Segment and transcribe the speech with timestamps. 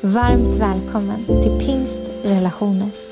[0.00, 3.07] Varmt välkommen till Pingst relationer.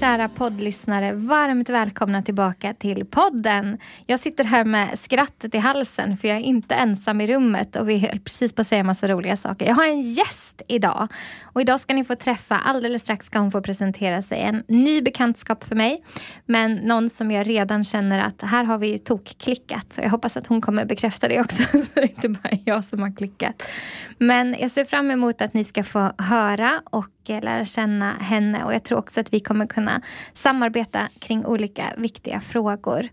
[0.00, 3.78] Kära poddlyssnare, varmt välkomna tillbaka till podden.
[4.06, 7.88] Jag sitter här med skrattet i halsen för jag är inte ensam i rummet och
[7.88, 9.66] vi höll precis på att säga massa roliga saker.
[9.66, 11.08] Jag har en gäst idag
[11.42, 14.40] och idag ska ni få träffa, alldeles strax ska hon få presentera sig.
[14.40, 16.04] En ny bekantskap för mig,
[16.46, 19.98] men någon som jag redan känner att här har vi ju tokklickat.
[20.02, 23.02] Jag hoppas att hon kommer bekräfta det också, så det är inte bara jag som
[23.02, 23.70] har klickat.
[24.18, 28.74] Men jag ser fram emot att ni ska få höra och lära känna henne och
[28.74, 33.08] jag tror också att vi kommer kunna samarbeta kring olika viktiga frågor.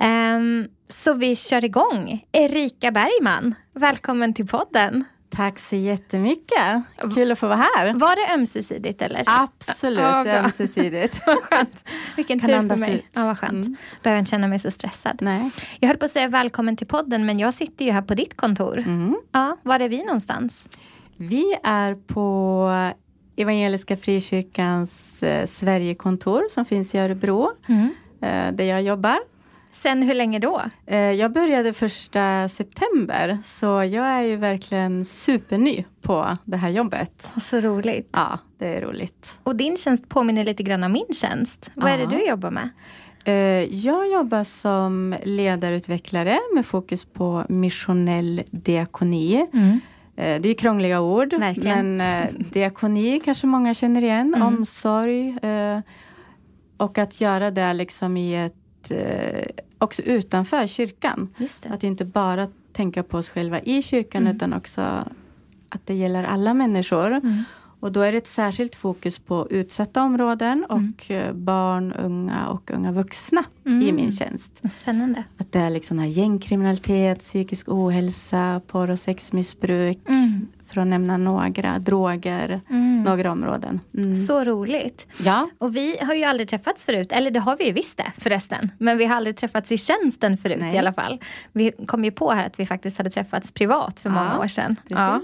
[0.00, 2.24] Um, så vi kör igång.
[2.32, 5.04] Erika Bergman, välkommen till podden.
[5.30, 6.82] Tack så jättemycket.
[7.14, 7.94] Kul att få vara här.
[7.94, 9.22] Var det ömsesidigt eller?
[9.26, 11.22] Absolut ja, ömsesidigt.
[11.26, 11.88] vad skönt.
[12.16, 13.06] Vilken kan tur för mig.
[13.12, 13.66] Ja, vad skönt.
[13.66, 13.76] Mm.
[14.02, 15.18] Behöver inte känna mig så stressad.
[15.20, 15.50] Nej.
[15.80, 18.36] Jag höll på att säga välkommen till podden men jag sitter ju här på ditt
[18.36, 18.78] kontor.
[18.78, 19.16] Mm.
[19.32, 20.78] Ja, var är vi någonstans?
[21.16, 22.92] Vi är på
[23.40, 27.50] Evangeliska Frikyrkans eh, Sverigekontor som finns i Örebro.
[27.68, 27.90] Mm.
[28.22, 29.18] Eh, där jag jobbar.
[29.72, 30.62] Sen hur länge då?
[30.86, 37.32] Eh, jag började första september så jag är ju verkligen superny på det här jobbet.
[37.42, 38.08] Så roligt.
[38.12, 39.38] Ja, det är roligt.
[39.42, 41.70] Och din tjänst påminner lite grann om min tjänst.
[41.74, 41.94] Vad ja.
[41.94, 42.68] är det du jobbar med?
[43.24, 43.34] Eh,
[43.74, 49.46] jag jobbar som ledarutvecklare med fokus på missionell diakoni.
[49.52, 49.80] Mm.
[50.20, 51.96] Eh, det är krångliga ord, Verkligen.
[51.96, 54.42] men eh, diakoni kanske många känner igen, mm.
[54.42, 55.38] omsorg.
[55.42, 55.78] Eh,
[56.76, 58.92] och att göra det liksom i ett,
[59.78, 61.34] också utanför kyrkan.
[61.70, 64.36] Att inte bara tänka på oss själva i kyrkan mm.
[64.36, 64.80] utan också
[65.68, 67.06] att det gäller alla människor.
[67.06, 67.44] Mm.
[67.80, 71.44] Och då är det ett särskilt fokus på utsatta områden och mm.
[71.44, 73.82] barn, unga och unga vuxna mm.
[73.82, 74.70] i min tjänst.
[74.70, 75.24] Spännande.
[75.38, 80.08] Att det är liksom gängkriminalitet, psykisk ohälsa, porr och sexmissbruk.
[80.08, 80.48] Mm.
[80.66, 83.02] För att nämna några, droger, mm.
[83.02, 83.80] några områden.
[83.98, 84.14] Mm.
[84.14, 85.06] Så roligt.
[85.24, 85.50] Ja.
[85.58, 88.70] Och vi har ju aldrig träffats förut, eller det har vi ju visst det förresten.
[88.78, 90.74] Men vi har aldrig träffats i tjänsten förut Nej.
[90.74, 91.20] i alla fall.
[91.52, 94.76] Vi kom ju på här att vi faktiskt hade träffats privat för många år sedan.
[94.76, 94.96] Precis.
[94.96, 95.20] Ja.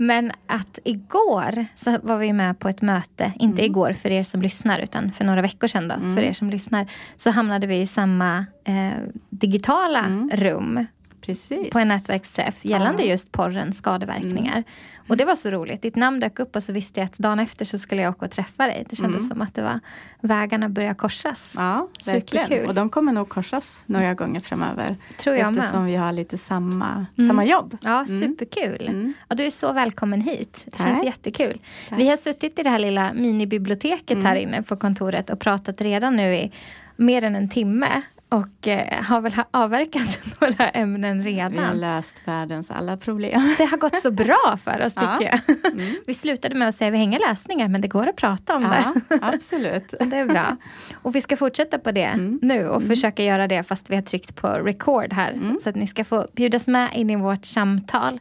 [0.00, 3.70] Men att igår så var vi med på ett möte, inte mm.
[3.70, 6.16] igår för er som lyssnar utan för några veckor sedan då, mm.
[6.16, 6.86] för er som lyssnar.
[7.16, 8.92] Så hamnade vi i samma eh,
[9.30, 10.30] digitala mm.
[10.32, 10.86] rum
[11.20, 11.70] Precis.
[11.70, 13.08] på en nätverksträff gällande ja.
[13.08, 14.64] just porrens skadeverkningar.
[15.08, 15.82] Och det var så roligt.
[15.82, 18.24] Ditt namn dök upp och så visste jag att dagen efter så skulle jag åka
[18.24, 18.86] och träffa dig.
[18.90, 19.28] Det kändes mm.
[19.28, 19.80] som att det var
[20.20, 21.54] vägarna började korsas.
[21.56, 22.46] Ja, verkligen.
[22.46, 22.68] Superkul.
[22.68, 24.96] Och de kommer nog korsas några gånger framöver.
[25.16, 25.90] Tror jag Eftersom med.
[25.90, 27.28] vi har lite samma, mm.
[27.28, 27.76] samma jobb.
[27.80, 28.20] Ja, mm.
[28.20, 28.86] superkul.
[28.88, 29.14] Mm.
[29.28, 30.62] Ja, du är så välkommen hit.
[30.64, 30.86] Det Tack.
[30.86, 31.60] känns jättekul.
[31.88, 31.98] Tack.
[31.98, 34.42] Vi har suttit i det här lilla minibiblioteket här mm.
[34.42, 36.52] inne på kontoret och pratat redan nu i
[36.96, 41.52] mer än en timme och eh, har väl avverkat några ämnen redan.
[41.52, 43.54] Vi har löst världens alla problem.
[43.58, 45.38] Det har gått så bra för oss tycker ja.
[45.46, 45.72] jag.
[45.72, 45.86] Mm.
[46.06, 48.62] Vi slutade med att säga att vi inga lösningar men det går att prata om
[48.62, 49.18] ja, det.
[49.22, 49.94] Absolut.
[50.00, 50.56] det är bra.
[51.02, 52.38] Och vi ska fortsätta på det mm.
[52.42, 52.88] nu och mm.
[52.88, 55.32] försöka göra det fast vi har tryckt på record här.
[55.32, 55.58] Mm.
[55.62, 58.20] Så att ni ska få bjudas med in i vårt samtal.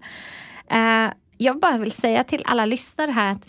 [0.74, 3.48] Uh, jag bara vill säga till alla lyssnare här att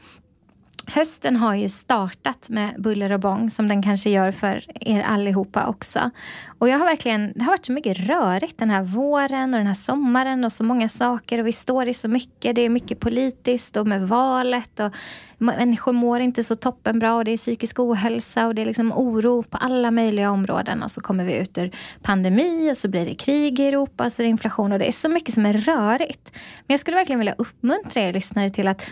[0.91, 5.67] Hösten har ju startat med buller och bång som den kanske gör för er allihopa
[5.67, 6.11] också.
[6.59, 9.67] Och jag har verkligen, det har varit så mycket rörigt den här våren och den
[9.67, 12.57] här sommaren och så många saker och vi står i så mycket.
[12.57, 14.95] Det är mycket politiskt och med valet och
[15.39, 19.43] människor mår inte så toppenbra och det är psykisk ohälsa och det är liksom oro
[19.43, 21.71] på alla möjliga områden och så kommer vi ut ur
[22.03, 24.89] pandemi och så blir det krig i Europa och så är det inflation och det
[24.89, 26.31] är så mycket som är rörigt.
[26.67, 28.83] Men jag skulle verkligen vilja uppmuntra er lyssnare till att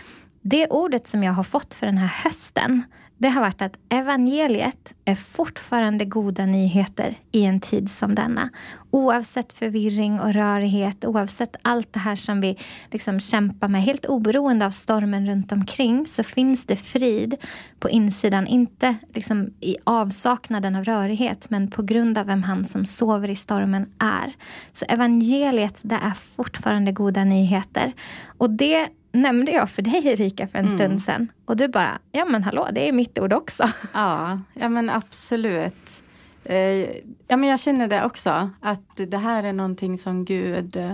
[0.49, 2.83] det ordet som jag har fått för den här hösten
[3.19, 8.49] det har varit att evangeliet är fortfarande goda nyheter i en tid som denna.
[8.91, 12.57] Oavsett förvirring och rörighet, oavsett allt det här som vi
[12.91, 17.35] liksom kämpar med, helt oberoende av stormen runt omkring, så finns det frid
[17.79, 18.47] på insidan.
[18.47, 23.35] Inte liksom i avsaknaden av rörighet, men på grund av vem han som sover i
[23.35, 24.33] stormen är.
[24.71, 27.93] Så evangeliet, det är fortfarande goda nyheter.
[28.37, 30.77] Och det nämnde jag för dig Erika för en mm.
[30.77, 31.31] stund sedan.
[31.45, 33.69] Och du bara, ja men hallå, det är mitt ord också.
[33.93, 36.03] Ja, ja men absolut.
[36.43, 36.89] Eh,
[37.27, 40.93] ja, men jag känner det också, att det här är någonting som Gud eh,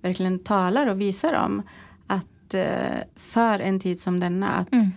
[0.00, 1.62] verkligen talar och visar om.
[2.06, 4.90] Att eh, för en tid som denna, att mm.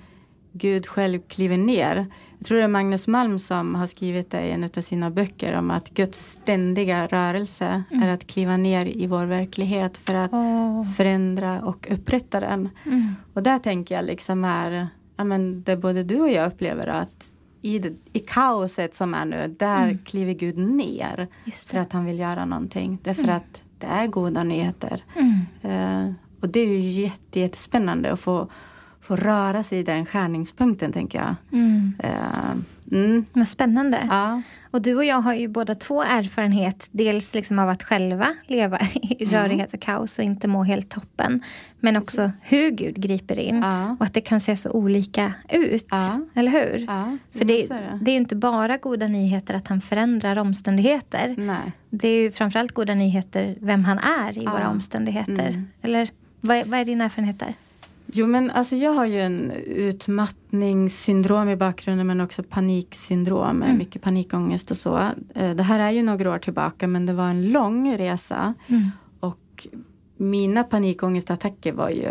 [0.51, 2.05] Gud själv kliver ner.
[2.41, 5.57] Jag tror det är Magnus Malm som har skrivit det i en av sina böcker
[5.57, 8.03] om att Guds ständiga rörelse mm.
[8.03, 10.91] är att kliva ner i vår verklighet för att oh.
[10.91, 12.69] förändra och upprätta den.
[12.85, 13.15] Mm.
[13.33, 17.35] Och där tänker jag liksom är, ja men det både du och jag upplever att
[17.61, 19.97] i, det, i kaoset som är nu, där mm.
[20.05, 21.27] kliver Gud ner
[21.67, 22.99] för att han vill göra någonting.
[23.03, 23.35] Därför mm.
[23.35, 25.03] att det är goda nyheter.
[25.65, 26.11] Uh,
[26.41, 28.47] och det är ju jätte, jättespännande att få
[29.01, 31.35] få röra sig i den skärningspunkten, tänker jag.
[31.53, 31.93] Mm.
[32.03, 33.25] Uh, mm.
[33.33, 34.07] Vad spännande.
[34.09, 34.41] Ja.
[34.71, 38.79] Och du och jag har ju båda två erfarenhet, dels liksom av att själva leva
[38.93, 39.35] i mm.
[39.35, 41.43] rörighet och kaos och inte må helt toppen.
[41.79, 42.43] Men också Precis.
[42.51, 43.95] hur Gud griper in ja.
[43.99, 45.85] och att det kan se så olika ut.
[45.89, 46.21] Ja.
[46.35, 46.85] Eller hur?
[46.87, 47.99] Ja, För det, det.
[48.01, 51.35] det är ju inte bara goda nyheter att han förändrar omständigheter.
[51.37, 51.71] Nej.
[51.89, 55.47] Det är ju framförallt goda nyheter vem han är i våra omständigheter.
[55.47, 55.67] Mm.
[55.81, 56.09] Eller
[56.41, 57.55] vad, vad är din erfarenhet där?
[58.05, 63.77] Jo, men alltså jag har ju en utmattningssyndrom i bakgrunden men också paniksyndrom, mm.
[63.77, 64.97] mycket panikångest och så.
[65.35, 68.91] Eh, det här är ju några år tillbaka men det var en lång resa mm.
[69.19, 69.67] och
[70.17, 72.07] mina panikångestattacker var ju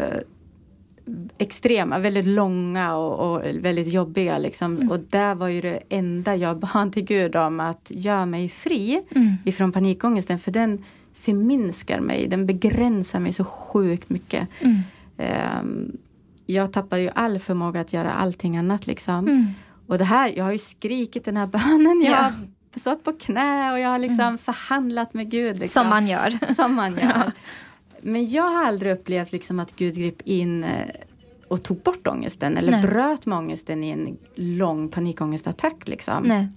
[1.39, 4.39] extrema, väldigt långa och, och väldigt jobbiga.
[4.39, 4.77] Liksom.
[4.77, 4.91] Mm.
[4.91, 9.03] Och det var ju det enda jag bad till Gud om att göra mig fri
[9.11, 9.37] mm.
[9.45, 10.85] ifrån panikångesten för den
[11.15, 14.49] förminskar mig, den begränsar mig så sjukt mycket.
[14.61, 14.77] Mm.
[15.21, 15.97] Ehm,
[16.47, 19.19] jag tappade ju all förmåga att göra allting annat liksom.
[19.19, 19.47] Mm.
[19.87, 22.03] Och det här, jag har ju skrikit den här bönen.
[22.05, 22.33] Jag har
[22.77, 24.39] stått på knä och jag har liksom mm.
[24.39, 25.59] förhandlat med Gud.
[25.59, 25.81] Liksom.
[25.83, 26.55] Som man gör.
[26.55, 27.33] Som man gör.
[28.03, 30.71] Men jag har aldrig upplevt liksom att Gud grep in eh,
[31.49, 32.83] och tog bort ångesten eller Nej.
[32.83, 35.89] bröt med ångesten i en lång panikångestattack.
[35.89, 36.23] Liksom.
[36.23, 36.49] Nej.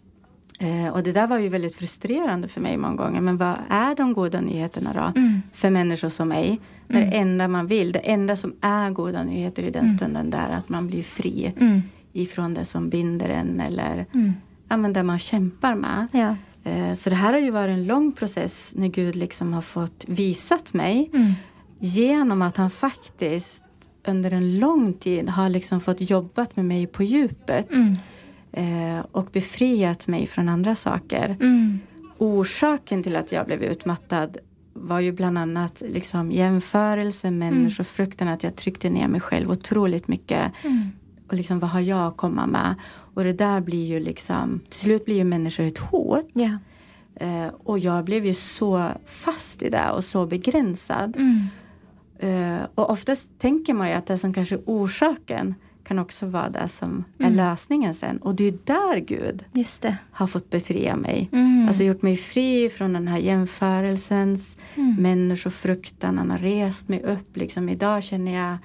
[0.60, 3.22] Eh, och det där var ju väldigt frustrerande för mig många gånger.
[3.22, 5.20] Men vad är de goda nyheterna då?
[5.20, 5.42] Mm.
[5.54, 6.60] För människor som mig.
[6.88, 7.10] När mm.
[7.10, 9.98] det enda man vill, det enda som är goda nyheter i den mm.
[9.98, 11.82] stunden det är att man blir fri mm.
[12.14, 14.34] ifrån det som binder en eller mm.
[14.70, 16.08] ja, men det man kämpar med.
[16.14, 16.36] Ja.
[16.72, 20.06] Eh, så det här har ju varit en lång process när Gud liksom har fått
[20.08, 21.34] visat mig mm.
[21.80, 23.64] genom att han faktiskt
[24.08, 27.72] under en lång tid har liksom fått jobbat med mig på djupet.
[28.54, 31.38] Mm eh, och befriat mig från andra saker.
[31.42, 31.80] Mm.
[32.18, 34.38] Orsaken till att jag blev utmattad
[34.74, 38.36] var ju bland annat liksom jämförelse, människofruktan, mm.
[38.36, 40.52] att jag tryckte ner mig själv otroligt mycket.
[40.64, 40.90] Mm.
[41.28, 42.76] Och liksom, vad har jag att komma med?
[42.86, 46.32] Och det där blir ju liksom, till slut blir ju människor ett hot.
[46.36, 46.56] Yeah.
[47.16, 51.18] Eh, och jag blev ju så fast i det och så begränsad.
[51.18, 51.48] Mm.
[52.20, 56.50] Eh, och oftast tänker man ju att det som kanske är orsaken kan också vara
[56.50, 57.38] det som är mm.
[57.38, 58.18] lösningen sen.
[58.18, 59.44] Och det är där Gud
[60.12, 61.30] har fått befria mig.
[61.32, 61.68] Mm.
[61.68, 64.96] Alltså gjort mig fri från den här jämförelsens mm.
[64.96, 66.18] människofruktan.
[66.18, 67.38] Han har rest mig upp.
[67.38, 68.58] Liksom, idag känner jag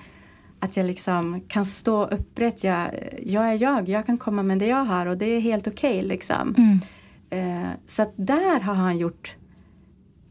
[0.60, 2.64] att jag liksom kan stå upprätt.
[2.64, 2.90] Jag,
[3.22, 5.96] jag är jag, jag kan komma med det jag har och det är helt okej.
[5.98, 6.54] Okay, liksom.
[6.58, 6.80] Mm.
[7.30, 9.34] Eh, så att där har han gjort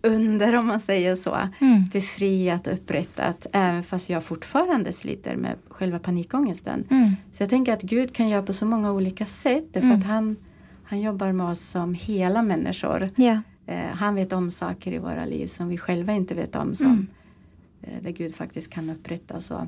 [0.02, 1.38] under om man säger så.
[1.60, 1.84] Mm.
[1.94, 6.88] Befriat och upprättat även fast jag fortfarande sliter med själva panikångesten.
[6.90, 7.16] Mm.
[7.32, 10.00] Så jag tänker att Gud kan göra på så många olika sätt därför mm.
[10.00, 10.36] att han,
[10.84, 13.10] han jobbar med oss som hela människor.
[13.18, 13.40] Yeah.
[13.66, 16.88] Eh, han vet om saker i våra liv som vi själva inte vet om som
[16.88, 17.08] mm.
[17.82, 19.42] eh, där Gud faktiskt kan upprätta.
[19.42, 19.68] Så.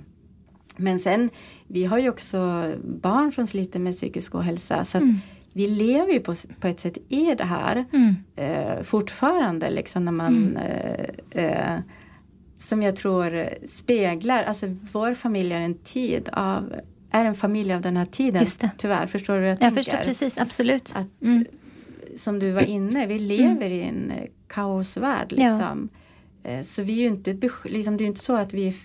[0.78, 1.30] Men sen,
[1.68, 4.84] vi har ju också barn som sliter med psykisk ohälsa.
[4.84, 5.18] Så att mm
[5.60, 8.16] vi lever ju på, på ett sätt i det här mm.
[8.36, 9.70] eh, fortfarande.
[9.70, 10.58] Liksom när man, mm.
[11.32, 11.80] eh, eh,
[12.58, 16.74] som jag tror speglar, alltså vår familj är en tid av
[17.12, 18.46] är en familj av den här tiden.
[18.78, 19.78] Tyvärr, förstår du hur jag, jag tänker?
[19.78, 20.94] Jag förstår precis, absolut.
[20.96, 21.46] Att, mm.
[22.16, 23.72] Som du var inne, vi lever mm.
[23.72, 24.14] i en
[24.48, 25.32] kaosvärld.
[25.32, 25.90] Liksom.
[26.44, 26.50] Ja.
[26.50, 28.76] Eh, så vi är ju inte, liksom, det är inte så att vi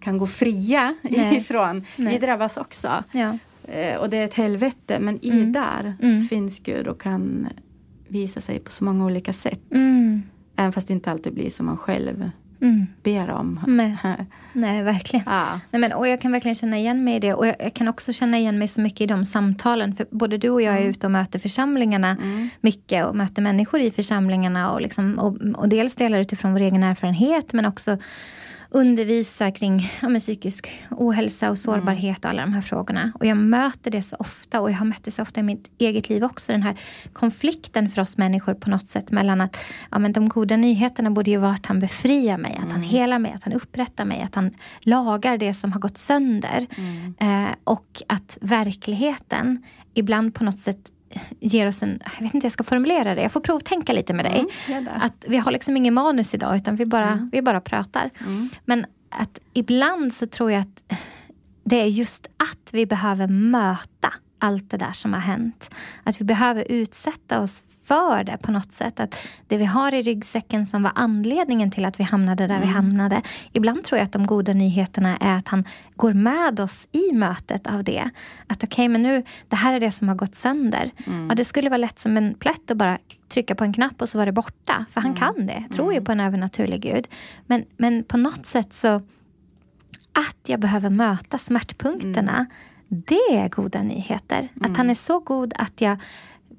[0.00, 1.36] kan gå fria Nej.
[1.40, 1.86] ifrån.
[1.96, 2.12] Nej.
[2.12, 3.04] Vi drabbas också.
[3.12, 3.38] Ja.
[3.64, 4.98] Eh, och det är ett helvete.
[5.00, 5.52] Men i mm.
[5.52, 6.24] där mm.
[6.24, 7.48] finns Gud och kan
[8.08, 9.72] visa sig på så många olika sätt.
[9.72, 10.22] Mm.
[10.56, 12.86] Även fast det inte alltid blir som man själv mm.
[13.02, 13.60] ber om.
[13.66, 13.96] Nej,
[14.52, 15.24] Nej verkligen.
[15.26, 15.60] Ja.
[15.70, 17.34] Nej, men, och jag kan verkligen känna igen mig i det.
[17.34, 19.94] Och jag, jag, kan också känna igen mig så mycket i de samtalen.
[19.94, 20.90] För både du och jag är mm.
[20.90, 22.48] ute och möter församlingarna mm.
[22.60, 23.06] mycket.
[23.06, 24.72] Och möter människor i församlingarna.
[24.72, 27.98] Och, liksom, och, och dels delar utifrån vår egen erfarenhet men också
[28.70, 33.12] undervisar kring ja, psykisk ohälsa och sårbarhet och alla de här frågorna.
[33.14, 35.70] Och jag möter det så ofta och jag har mött det så ofta i mitt
[35.78, 36.52] eget liv också.
[36.52, 36.80] Den här
[37.12, 41.30] konflikten för oss människor på något sätt mellan att ja, men de goda nyheterna borde
[41.30, 42.88] ju vara att han befriar mig, att han mm.
[42.88, 44.50] helar mig, att han upprättar mig, att han
[44.80, 46.66] lagar det som har gått sönder.
[46.76, 47.14] Mm.
[47.20, 49.62] Eh, och att verkligheten
[49.94, 50.90] ibland på något sätt
[51.40, 54.14] ger oss en, jag vet inte hur jag ska formulera det, jag får provtänka lite
[54.14, 54.46] med dig.
[54.68, 57.30] Mm, att vi har liksom ingen manus idag utan vi bara, mm.
[57.32, 58.10] vi bara pratar.
[58.20, 58.48] Mm.
[58.64, 60.94] Men att ibland så tror jag att
[61.64, 65.70] det är just att vi behöver möta allt det där som har hänt.
[66.04, 69.00] Att vi behöver utsätta oss för det på något sätt.
[69.00, 72.68] Att det vi har i ryggsäcken som var anledningen till att vi hamnade där mm.
[72.68, 73.22] vi hamnade.
[73.52, 75.64] Ibland tror jag att de goda nyheterna är att han
[75.96, 78.10] går med oss i mötet av det.
[78.46, 80.90] Att okej, okay, men nu, det här är det som har gått sönder.
[81.06, 81.28] Mm.
[81.28, 84.08] Ja, det skulle vara lätt som en plätt att bara trycka på en knapp och
[84.08, 84.84] så var det borta.
[84.90, 85.20] För han mm.
[85.20, 85.64] kan det.
[85.72, 86.04] Tror ju mm.
[86.04, 87.08] på en övernaturlig gud.
[87.46, 88.94] Men, men på något sätt så
[90.12, 92.46] att jag behöver möta smärtpunkterna mm.
[92.88, 94.48] det är goda nyheter.
[94.56, 94.90] Att han mm.
[94.90, 95.98] är så god att jag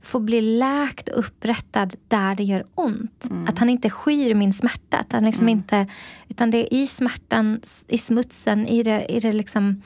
[0.01, 3.27] får bli läkt och upprättad där det gör ont.
[3.29, 3.47] Mm.
[3.47, 4.97] Att han inte skyr min smärta.
[4.97, 5.57] Att han liksom mm.
[5.57, 5.87] inte,
[6.27, 9.81] utan det är i smärtan, i smutsen, i det, i det liksom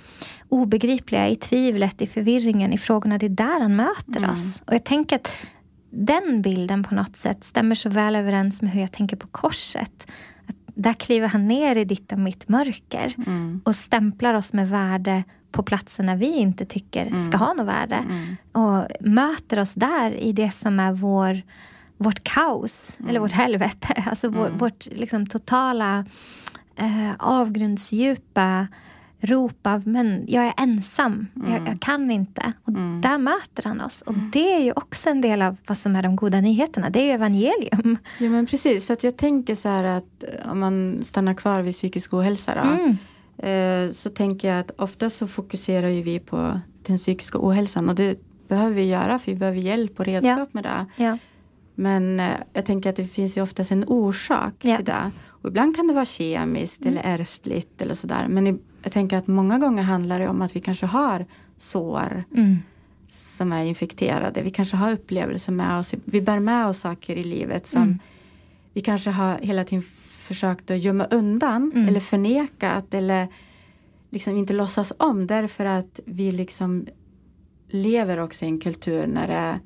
[0.50, 3.18] obegripliga, i tvivlet, i förvirringen, i frågorna.
[3.18, 4.30] Det är där han möter mm.
[4.30, 4.62] oss.
[4.68, 5.32] Och jag tänker att
[5.90, 10.08] den bilden på något sätt stämmer så väl överens med hur jag tänker på korset.
[10.76, 13.62] Där kliver han ner i ditt och mitt mörker mm.
[13.66, 17.28] och stämplar oss med värde på platserna vi inte tycker mm.
[17.28, 17.96] ska ha något värde.
[17.96, 18.36] Mm.
[18.52, 21.42] Och möter oss där i det som är vår,
[21.98, 24.04] vårt kaos, eller vårt helvete.
[24.10, 26.06] Alltså vår, vårt liksom, totala
[26.76, 28.68] eh, avgrundsdjupa
[29.20, 31.52] rop av men jag är ensam, mm.
[31.52, 32.54] jag, jag, kan inte.
[32.64, 33.02] Och mm.
[33.02, 34.02] Där möter han oss.
[34.02, 36.90] Och det är ju också en del av vad som är de goda nyheterna.
[36.90, 37.98] Det är ju evangelium.
[38.20, 41.74] Ja men precis, för att jag tänker så här att om man stannar kvar vid
[41.74, 42.56] psykisk ohälsa.
[42.56, 42.98] Då, mm.
[43.38, 47.96] Eh, så tänker jag att ofta så fokuserar ju vi på den psykiska ohälsan och
[47.96, 50.48] det behöver vi göra för vi behöver hjälp och redskap ja.
[50.52, 51.04] med det.
[51.04, 51.18] Ja.
[51.76, 54.76] Men eh, jag tänker att det finns ju oftast en orsak ja.
[54.76, 55.12] till det.
[55.28, 56.94] Och ibland kan det vara kemiskt mm.
[56.94, 58.28] eller ärftligt eller sådär.
[58.30, 61.26] Men jag tänker att många gånger handlar det om att vi kanske har
[61.58, 62.58] sår mm.
[63.10, 64.42] som är infekterade.
[64.42, 65.94] Vi kanske har upplevelser med oss.
[66.06, 68.00] Vi bär med oss saker i livet som mm.
[68.74, 69.82] vi kanske har hela tiden
[70.28, 71.88] försökt att gömma undan mm.
[71.88, 73.28] eller förnekat eller
[74.10, 76.88] liksom inte låtsas om därför att vi liksom
[77.68, 79.60] lever också i en kultur när det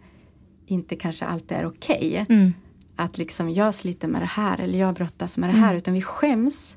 [0.66, 2.22] inte kanske alltid är okej.
[2.22, 2.52] Okay.
[3.00, 3.06] Mm.
[3.06, 5.70] Att liksom jag sliter med det här eller jag brottas med det här.
[5.70, 5.78] Mm.
[5.78, 6.76] Utan vi skäms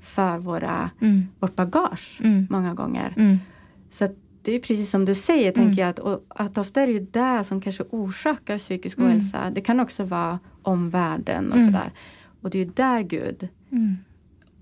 [0.00, 1.26] för våra, mm.
[1.40, 2.46] vårt bagage mm.
[2.50, 3.14] många gånger.
[3.16, 3.38] Mm.
[3.90, 4.08] Så
[4.42, 5.78] det är precis som du säger, tänker mm.
[5.78, 5.88] jag.
[5.88, 9.50] Att, och, att ofta är det ju det som kanske orsakar psykisk ohälsa.
[9.50, 11.92] Det kan också vara omvärlden och sådär.
[12.42, 13.96] Och det är där Gud mm.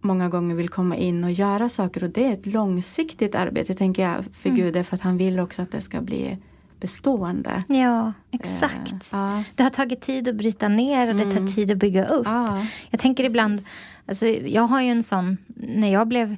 [0.00, 2.04] många gånger vill komma in och göra saker.
[2.04, 4.60] Och det är ett långsiktigt arbete tänker jag för mm.
[4.60, 4.86] Gud.
[4.86, 6.38] För att han vill också att det ska bli
[6.80, 7.64] bestående.
[7.68, 8.92] Ja, exakt.
[8.92, 9.44] Eh, ja.
[9.54, 11.52] Det har tagit tid att bryta ner och det tar mm.
[11.54, 12.26] tid att bygga upp.
[12.26, 13.60] Ja, jag tänker ibland,
[14.06, 16.36] alltså, jag har ju en sån, när jag blev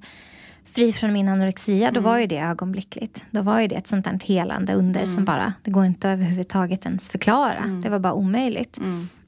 [0.65, 2.11] fri från min anorexia, då mm.
[2.11, 3.23] var ju det ögonblickligt.
[3.31, 5.07] Då var ju det ett sånt här helande under mm.
[5.15, 7.59] som bara, det går inte överhuvudtaget ens förklara.
[7.59, 7.83] Mm.
[7.83, 8.79] Det var bara omöjligt.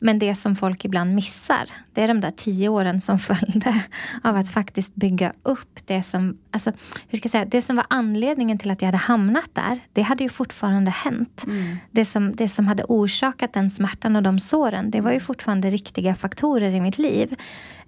[0.04, 3.84] Men det som folk ibland missar, det är de där tio åren som följde
[4.22, 6.72] av att faktiskt bygga upp det som, alltså,
[7.08, 10.02] hur ska jag säga, det som var anledningen till att jag hade hamnat där, det
[10.02, 11.44] hade ju fortfarande hänt.
[11.46, 11.76] Mm.
[11.90, 15.26] Det, som, det som hade orsakat den smärtan och de såren, det var ju mm.
[15.26, 17.34] fortfarande riktiga faktorer i mitt liv.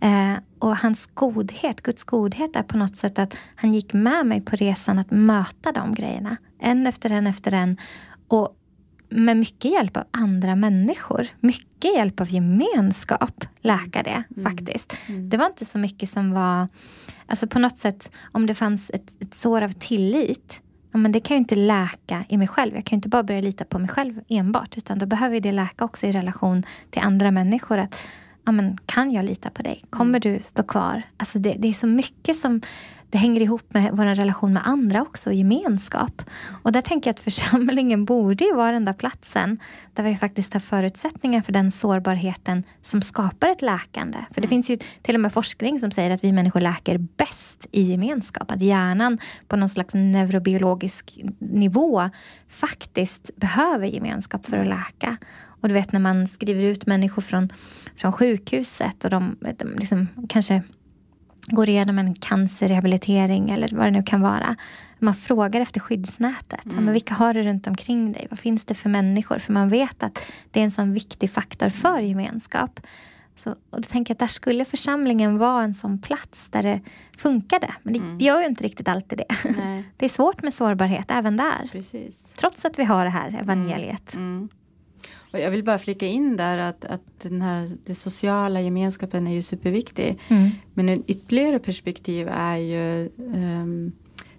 [0.00, 4.40] Eh, och hans godhet, Guds godhet är på något sätt att han gick med mig
[4.40, 6.37] på resan att möta de grejerna.
[6.61, 7.76] En efter en efter en.
[8.28, 8.56] Och
[9.08, 11.26] med mycket hjälp av andra människor.
[11.40, 14.50] Mycket hjälp av gemenskap läka det mm.
[14.50, 14.96] faktiskt.
[15.08, 15.28] Mm.
[15.28, 16.68] Det var inte så mycket som var...
[17.26, 20.62] Alltså på något sätt, om det fanns ett, ett sår av tillit
[20.96, 22.75] ja, men det kan ju inte läka i mig själv.
[22.75, 24.78] Jag kan ju inte bara börja lita på mig själv enbart.
[24.78, 27.78] Utan då behöver det läka också i relation till andra människor.
[27.78, 27.98] Att,
[28.44, 29.82] ja, men, kan jag lita på dig?
[29.90, 30.38] Kommer mm.
[30.38, 31.02] du stå kvar?
[31.16, 32.60] Alltså det, det är så mycket som
[33.10, 36.22] det hänger ihop med vår relation med andra också, gemenskap.
[36.62, 39.58] Och där tänker jag att församlingen borde ju vara den där platsen
[39.94, 44.18] där vi faktiskt har förutsättningar för den sårbarheten som skapar ett läkande.
[44.18, 44.48] För det mm.
[44.48, 48.50] finns ju till och med forskning som säger att vi människor läker bäst i gemenskap.
[48.50, 52.10] Att hjärnan på någon slags neurobiologisk nivå
[52.48, 55.16] faktiskt behöver gemenskap för att läka.
[55.60, 57.52] Och du vet när man skriver ut människor från,
[57.96, 60.62] från sjukhuset och de, de liksom, kanske
[61.46, 64.56] går igenom en cancerrehabilitering eller vad det nu kan vara.
[64.98, 66.64] Man frågar efter skyddsnätet.
[66.64, 66.84] Mm.
[66.84, 68.26] Men vilka har du runt omkring dig?
[68.30, 69.38] Vad finns det för människor?
[69.38, 72.80] För man vet att det är en sån viktig faktor för gemenskap.
[73.34, 76.80] Så, och då tänker jag att där skulle församlingen vara en sån plats där det
[77.16, 77.74] funkade.
[77.82, 78.18] Men det mm.
[78.20, 79.52] gör ju inte riktigt alltid det.
[79.58, 79.84] Nej.
[79.96, 81.68] Det är svårt med sårbarhet även där.
[81.72, 82.32] Precis.
[82.32, 84.14] Trots att vi har det här evangeliet.
[84.14, 84.48] Mm.
[85.37, 85.45] Mm.
[85.45, 89.43] Jag vill bara flika in där att, att den här den sociala gemenskapen är ju
[89.43, 90.19] superviktig.
[90.28, 90.50] Mm.
[90.75, 93.93] Men en ytterligare perspektiv är ju um,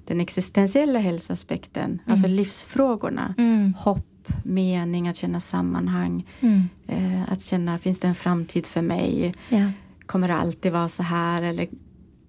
[0.05, 1.83] den existentiella hälsoaspekten.
[1.83, 1.99] Mm.
[2.07, 3.35] Alltså livsfrågorna.
[3.37, 3.73] Mm.
[3.73, 6.25] Hopp, mening, att känna sammanhang.
[6.39, 6.69] Mm.
[6.87, 9.33] Eh, att känna, finns det en framtid för mig?
[9.49, 9.71] Ja.
[10.05, 11.41] Kommer det alltid vara så här?
[11.41, 11.67] Eller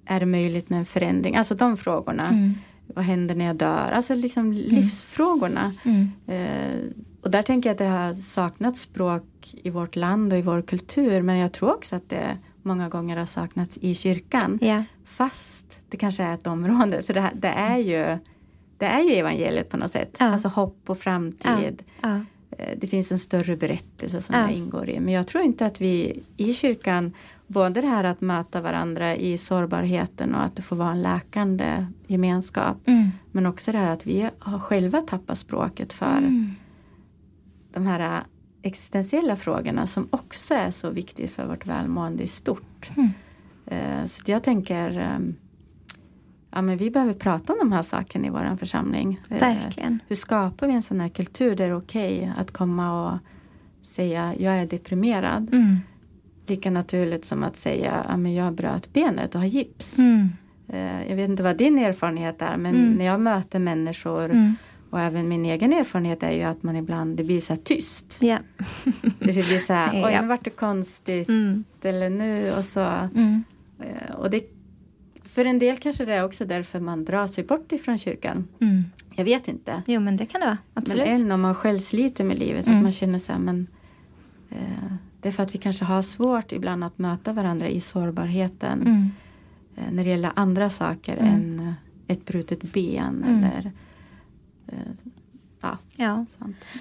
[0.06, 1.36] är det möjligt med en förändring?
[1.36, 2.54] Alltså de frågorna.
[2.94, 3.90] Vad händer när jag dör?
[3.92, 4.54] Alltså liksom mm.
[4.56, 5.72] livsfrågorna.
[5.84, 6.10] Mm.
[6.26, 6.90] Eh,
[7.22, 9.24] och där tänker jag att det har saknats språk
[9.62, 11.22] i vårt land och i vår kultur.
[11.22, 14.58] Men jag tror också att det många gånger har saknats i kyrkan.
[14.62, 14.82] Yeah.
[15.04, 17.02] Fast det kanske är ett område.
[17.02, 18.18] För det, det, är ju,
[18.76, 20.16] det är ju evangeliet på något sätt.
[20.20, 20.26] Ja.
[20.26, 21.82] Alltså hopp och framtid.
[22.02, 22.08] Ja.
[22.08, 22.20] Ja.
[22.58, 25.00] Eh, det finns en större berättelse som ingår i.
[25.00, 27.12] Men jag tror inte att vi i kyrkan
[27.48, 31.86] både det här att möta varandra i sårbarheten och att det får vara en läkande
[32.06, 32.76] gemenskap.
[32.86, 33.10] Mm.
[33.32, 36.54] Men också det här att vi har själva tappat språket för mm.
[37.72, 38.22] de här
[38.62, 42.90] existentiella frågorna som också är så viktiga för vårt välmående i stort.
[42.96, 43.10] Mm.
[43.66, 45.34] Eh, så jag tänker ehm,
[46.50, 49.20] ja, men vi behöver prata om de här sakerna i vår församling.
[49.30, 49.98] Eh, Verkligen.
[50.08, 53.18] Hur skapar vi en sån här kultur där det är okej okay att komma och
[53.82, 55.54] säga jag är deprimerad.
[55.54, 55.76] Mm.
[56.48, 59.98] Lika naturligt som att säga ja, men jag bröt benet och har gips.
[59.98, 60.28] Mm.
[60.68, 62.92] Eh, jag vet inte vad din erfarenhet är men mm.
[62.92, 64.54] när jag möter människor mm.
[64.90, 68.22] och även min egen erfarenhet är ju att man ibland det blir så här tyst.
[68.22, 68.40] Yeah.
[69.18, 71.64] det blir så här, oj nu vart det konstigt mm.
[71.82, 72.80] eller nu och så.
[72.80, 73.44] Mm.
[73.80, 74.42] Eh, och det,
[75.24, 78.48] för en del kanske det är också därför man drar sig bort ifrån kyrkan.
[78.60, 78.84] Mm.
[79.14, 79.82] Jag vet inte.
[79.86, 81.06] Jo men det kan det vara, absolut.
[81.06, 83.66] Men än om man själv sliter med livet, att man känner så här men
[84.50, 88.80] eh, det är för att vi kanske har svårt ibland att möta varandra i sårbarheten.
[88.80, 89.10] Mm.
[89.76, 91.34] Eh, när det gäller andra saker mm.
[91.34, 91.72] än eh,
[92.12, 93.44] ett brutet ben mm.
[93.44, 93.72] eller
[94.66, 94.78] eh,
[95.60, 96.26] Ja, ja.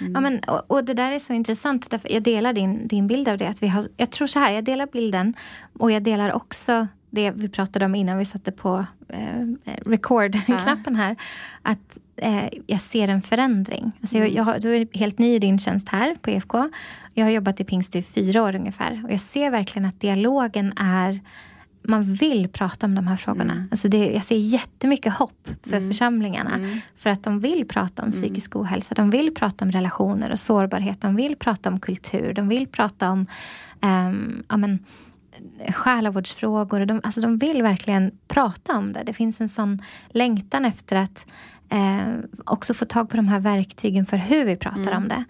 [0.01, 0.13] Mm.
[0.13, 1.89] ja men, och, och, det där är så intressant.
[1.89, 3.50] Därför jag delar din, din bild av det.
[3.50, 5.34] Att vi har, jag tror så här, jag delar bilden
[5.74, 9.48] och jag delar också det vi pratade om innan vi satte på eh,
[9.86, 11.15] record-knappen här.
[11.62, 13.91] Att eh, jag ser en förändring.
[14.01, 16.69] Alltså jag, jag, du är helt ny i din tjänst här på EFK.
[17.13, 19.01] Jag har jobbat i pingst i fyra år ungefär.
[19.06, 21.19] Och jag ser verkligen att dialogen är
[21.88, 23.53] man vill prata om de här frågorna.
[23.53, 23.67] Mm.
[23.71, 25.89] Alltså det, jag ser jättemycket hopp för mm.
[25.89, 26.56] församlingarna.
[26.56, 26.80] Mm.
[26.95, 28.21] För att de vill prata om mm.
[28.21, 28.95] psykisk ohälsa.
[28.95, 31.01] De vill prata om relationer och sårbarhet.
[31.01, 32.34] De vill prata om kultur.
[32.34, 33.27] De vill prata om
[33.82, 34.80] um, ja, men,
[35.69, 36.86] själavårdsfrågor.
[36.86, 39.03] De, alltså de vill verkligen prata om det.
[39.06, 41.25] Det finns en sån längtan efter att
[41.69, 44.97] eh, också få tag på de här verktygen för hur vi pratar mm.
[44.97, 45.23] om det.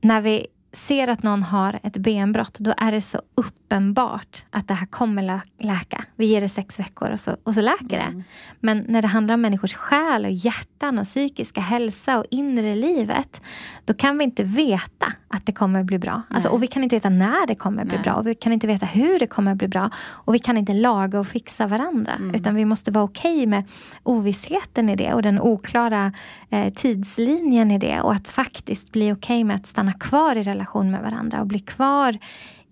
[0.00, 4.74] När vi ser att någon har ett benbrott, då är det så uppenbart att det
[4.74, 6.04] här kommer läka.
[6.16, 8.18] Vi ger det sex veckor och så, och så läker mm.
[8.18, 8.24] det.
[8.60, 13.42] Men när det handlar om människors själ och hjärtan och psykiska hälsa och inre livet,
[13.84, 16.22] då kan vi inte veta att det kommer bli bra.
[16.30, 18.02] Alltså, och vi kan inte veta när det kommer bli Nej.
[18.02, 18.14] bra.
[18.14, 19.90] Och vi kan inte veta hur det kommer bli bra.
[20.10, 22.12] Och vi kan inte laga och fixa varandra.
[22.12, 22.34] Mm.
[22.34, 23.64] Utan vi måste vara okej okay med
[24.02, 26.12] ovissheten i det och den oklara
[26.50, 28.00] eh, tidslinjen i det.
[28.00, 31.46] Och att faktiskt bli okej okay med att stanna kvar i relation med varandra och
[31.46, 32.18] bli kvar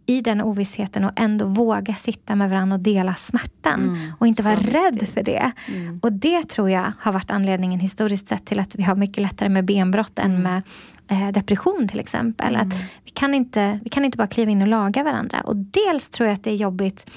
[0.07, 3.81] i den ovissheten och ändå våga sitta med varandra och dela smärtan.
[3.81, 5.15] Mm, och inte vara rädd viktigt.
[5.15, 5.53] för det.
[5.69, 6.01] Mm.
[6.03, 9.49] Och det tror jag har varit anledningen historiskt sett till att vi har mycket lättare
[9.49, 10.33] med benbrott mm.
[10.33, 10.63] än med
[11.09, 12.57] eh, depression till exempel.
[12.57, 12.79] Att mm.
[13.05, 15.41] vi, kan inte, vi kan inte bara kliva in och laga varandra.
[15.41, 17.11] Och dels tror jag att det är jobbigt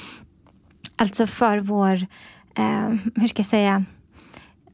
[0.96, 1.94] alltså för vår,
[2.58, 3.84] eh, hur ska jag säga,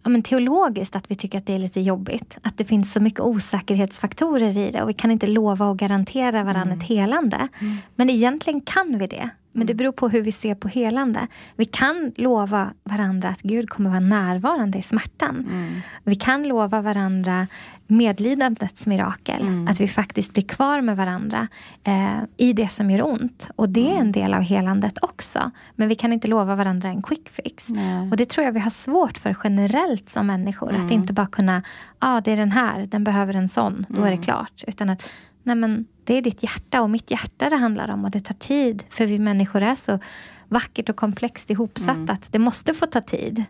[0.03, 2.37] ja, men teologiskt att vi tycker att det är lite jobbigt.
[2.41, 6.43] Att det finns så mycket osäkerhetsfaktorer i det och vi kan inte lova och garantera
[6.43, 6.77] varandra mm.
[6.77, 7.47] ett helande.
[7.59, 7.77] Mm.
[7.95, 9.29] Men egentligen kan vi det.
[9.53, 9.77] Men det mm.
[9.77, 11.27] beror på hur vi ser på helande.
[11.55, 15.35] Vi kan lova varandra att Gud kommer vara närvarande i smärtan.
[15.51, 15.81] Mm.
[16.03, 17.47] Vi kan lova varandra
[17.87, 19.41] medlidandets mirakel.
[19.41, 19.67] Mm.
[19.67, 21.47] Att vi faktiskt blir kvar med varandra
[21.83, 23.49] eh, i det som gör ont.
[23.55, 24.11] Och det är en mm.
[24.11, 25.51] del av helandet också.
[25.75, 27.69] Men vi kan inte lova varandra en quick fix.
[27.69, 28.09] Nej.
[28.11, 30.69] Och det tror jag vi har svårt för generellt som människor.
[30.69, 30.85] Mm.
[30.85, 31.63] Att inte bara kunna,
[31.99, 34.23] ja ah, det är den här, den behöver en sån, då är det mm.
[34.23, 34.63] klart.
[34.67, 35.09] Utan att,
[35.43, 38.05] nej men det är ditt hjärta och mitt hjärta det handlar om.
[38.05, 38.83] Och det tar tid.
[38.89, 39.99] För vi människor är så
[40.47, 42.09] vackert och komplext ihopsatt mm.
[42.09, 43.43] att det måste få ta tid.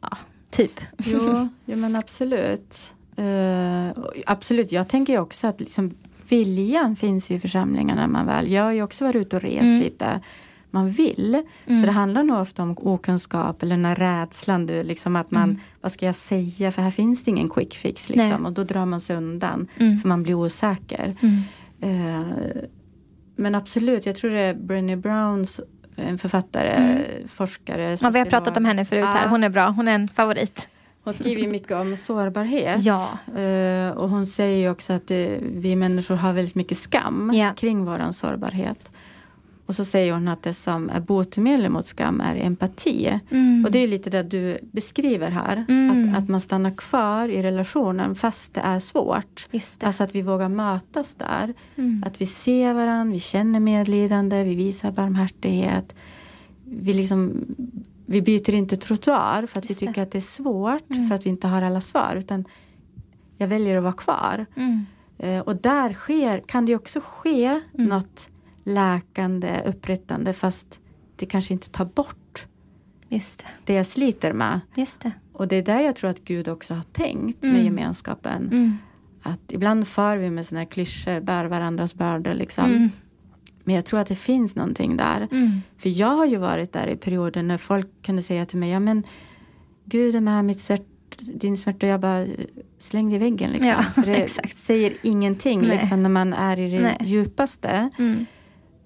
[0.00, 0.18] Ja,
[0.50, 0.80] typ.
[0.98, 2.92] Jo, ja, men absolut.
[3.18, 3.90] Uh,
[4.26, 5.94] absolut, jag tänker också att liksom,
[6.28, 8.52] viljan finns i församlingarna när man väl...
[8.52, 9.80] Jag har ju också varit ute och rest mm.
[9.80, 10.20] lite.
[10.74, 11.42] Man vill.
[11.66, 11.80] Mm.
[11.80, 14.66] Så det handlar nog ofta om okunskap eller den här rädslan.
[14.66, 15.60] Du, liksom att man, mm.
[15.80, 16.72] Vad ska jag säga?
[16.72, 18.08] För här finns det ingen quick fix.
[18.08, 19.68] Liksom, och då drar man sig undan.
[19.78, 19.98] Mm.
[19.98, 21.14] För man blir osäker.
[21.84, 22.22] Uh,
[23.36, 25.60] men absolut, jag tror det är Brené Browns
[25.96, 27.28] en författare, mm.
[27.28, 27.96] forskare.
[28.00, 29.28] Ja, vi har pratat om henne förut här.
[29.28, 29.68] Hon är bra.
[29.68, 30.68] Hon är en favorit.
[31.04, 32.84] Hon skriver ju mycket om sårbarhet.
[32.84, 33.18] Ja.
[33.38, 35.10] Uh, och hon säger ju också att
[35.40, 37.52] vi människor har väldigt mycket skam ja.
[37.56, 38.90] kring vår sårbarhet.
[39.66, 43.20] Och så säger hon att det som är botemedel mot skam är empati.
[43.30, 43.64] Mm.
[43.64, 45.64] Och det är lite det du beskriver här.
[45.68, 45.90] Mm.
[46.14, 49.46] Att, att man stannar kvar i relationen fast det är svårt.
[49.50, 49.86] Just det.
[49.86, 51.54] Alltså att vi vågar mötas där.
[51.76, 52.04] Mm.
[52.06, 55.94] Att vi ser varandra, vi känner medlidande, vi visar barmhärtighet.
[56.64, 57.44] Vi, liksom,
[58.06, 60.02] vi byter inte trottoar för att Just vi tycker det.
[60.02, 61.08] att det är svårt, mm.
[61.08, 62.14] för att vi inte har alla svar.
[62.18, 62.44] Utan
[63.38, 64.46] jag väljer att vara kvar.
[64.56, 64.86] Mm.
[65.18, 67.88] Eh, och där sker, kan det också ske mm.
[67.88, 68.28] något
[68.64, 70.80] läkande, upprättande fast
[71.16, 72.46] det kanske inte tar bort
[73.08, 73.52] Just det.
[73.64, 74.60] det jag sliter med.
[74.74, 75.12] Just det.
[75.32, 77.56] Och det är där jag tror att Gud också har tänkt mm.
[77.56, 78.42] med gemenskapen.
[78.42, 78.78] Mm.
[79.22, 82.64] Att ibland för vi med sådana här klyschor, bär varandras bördor liksom.
[82.64, 82.90] Mm.
[83.64, 85.28] Men jag tror att det finns någonting där.
[85.30, 85.60] Mm.
[85.76, 88.80] För jag har ju varit där i perioder när folk kunde säga till mig, ja
[88.80, 89.02] men
[89.84, 90.86] Gud är med mitt svärt,
[91.34, 92.26] din smärta och jag bara
[92.78, 93.50] slängde i väggen.
[93.50, 93.68] Liksom.
[93.68, 94.56] Ja, det exakt.
[94.56, 96.98] säger ingenting liksom, när man är i det Nej.
[97.00, 97.90] djupaste.
[97.98, 98.26] Mm.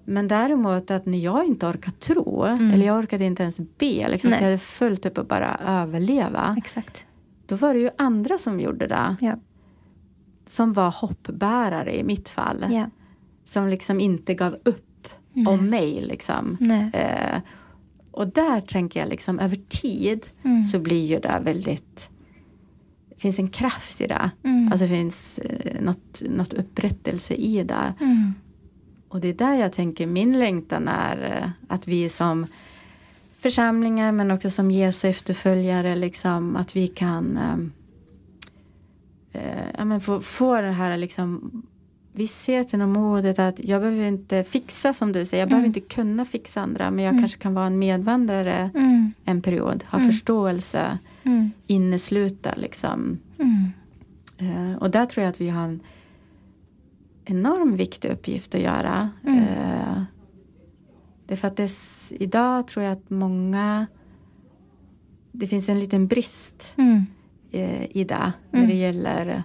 [0.09, 2.71] Men däremot att när jag inte orkar tro, mm.
[2.71, 6.55] eller jag orkade inte ens be, liksom, jag hade fullt upp att bara överleva.
[6.57, 7.05] Exakt.
[7.45, 9.15] Då var det ju andra som gjorde det.
[9.21, 9.35] Ja.
[10.45, 12.65] Som var hoppbärare i mitt fall.
[12.69, 12.85] Ja.
[13.43, 15.47] Som liksom inte gav upp Nej.
[15.47, 16.01] om mig.
[16.01, 16.57] Liksom.
[16.93, 17.39] Eh,
[18.11, 20.63] och där tänker jag liksom över tid mm.
[20.63, 22.09] så blir ju det väldigt
[23.09, 24.31] det finns en kraft i det.
[24.43, 24.71] Mm.
[24.71, 27.93] Alltså det finns eh, något, något upprättelse i det.
[27.99, 28.33] Mm.
[29.09, 32.47] Och det är där jag tänker min längtan är eh, att vi som
[33.37, 37.37] församlingar men också som Jesu efterföljare liksom att vi kan
[39.33, 39.41] äh,
[39.77, 41.51] ja, men få, få det här liksom
[42.13, 45.41] vissheten och modet att jag behöver inte fixa som du säger.
[45.41, 45.49] Jag mm.
[45.49, 47.21] behöver inte kunna fixa andra men jag mm.
[47.21, 49.13] kanske kan vara en medvandrare mm.
[49.25, 49.83] en period.
[49.91, 50.11] Ha mm.
[50.11, 51.51] förståelse, mm.
[51.67, 53.19] innesluta liksom.
[54.41, 55.79] Uh, och där tror jag att vi har en
[57.29, 59.09] enorm viktig uppgift att göra.
[59.25, 59.39] Mm.
[59.39, 60.03] Eh,
[61.25, 61.69] det är för att det,
[62.11, 63.87] idag tror jag att många
[65.31, 67.05] det finns en liten brist mm.
[67.51, 68.69] eh, i det när mm.
[68.69, 69.43] det gäller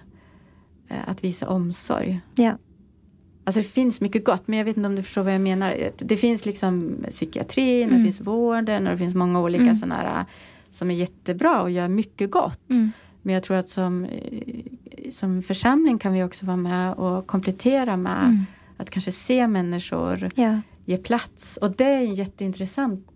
[0.87, 2.21] eh, att visa omsorg.
[2.35, 2.57] Ja.
[3.43, 5.89] Alltså det finns mycket gott men jag vet inte om du förstår vad jag menar.
[5.97, 7.97] Det finns liksom psykiatrin, mm.
[7.97, 9.75] det finns vården och det finns många olika mm.
[9.75, 10.25] sådana här
[10.71, 12.69] som är jättebra och gör mycket gott.
[12.69, 12.91] Mm.
[13.21, 14.07] Men jag tror att som,
[15.11, 18.45] som församling kan vi också vara med och komplettera med mm.
[18.77, 20.61] att kanske se människor, ja.
[20.85, 21.57] ge plats.
[21.57, 23.07] Och det är en jätteintressant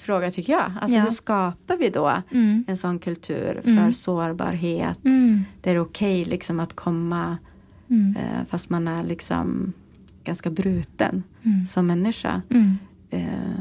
[0.00, 0.72] fråga tycker jag.
[0.80, 1.02] Alltså ja.
[1.02, 2.64] hur skapar vi då mm.
[2.68, 3.92] en sån kultur för mm.
[3.92, 5.04] sårbarhet?
[5.04, 5.44] Mm.
[5.60, 7.38] Det är okej okay, liksom att komma
[7.90, 8.16] mm.
[8.16, 9.72] eh, fast man är liksom
[10.24, 11.66] ganska bruten mm.
[11.66, 12.42] som människa.
[12.50, 12.78] Mm.
[13.10, 13.60] Eh,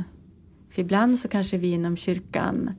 [0.69, 2.71] för ibland så kanske vi inom kyrkan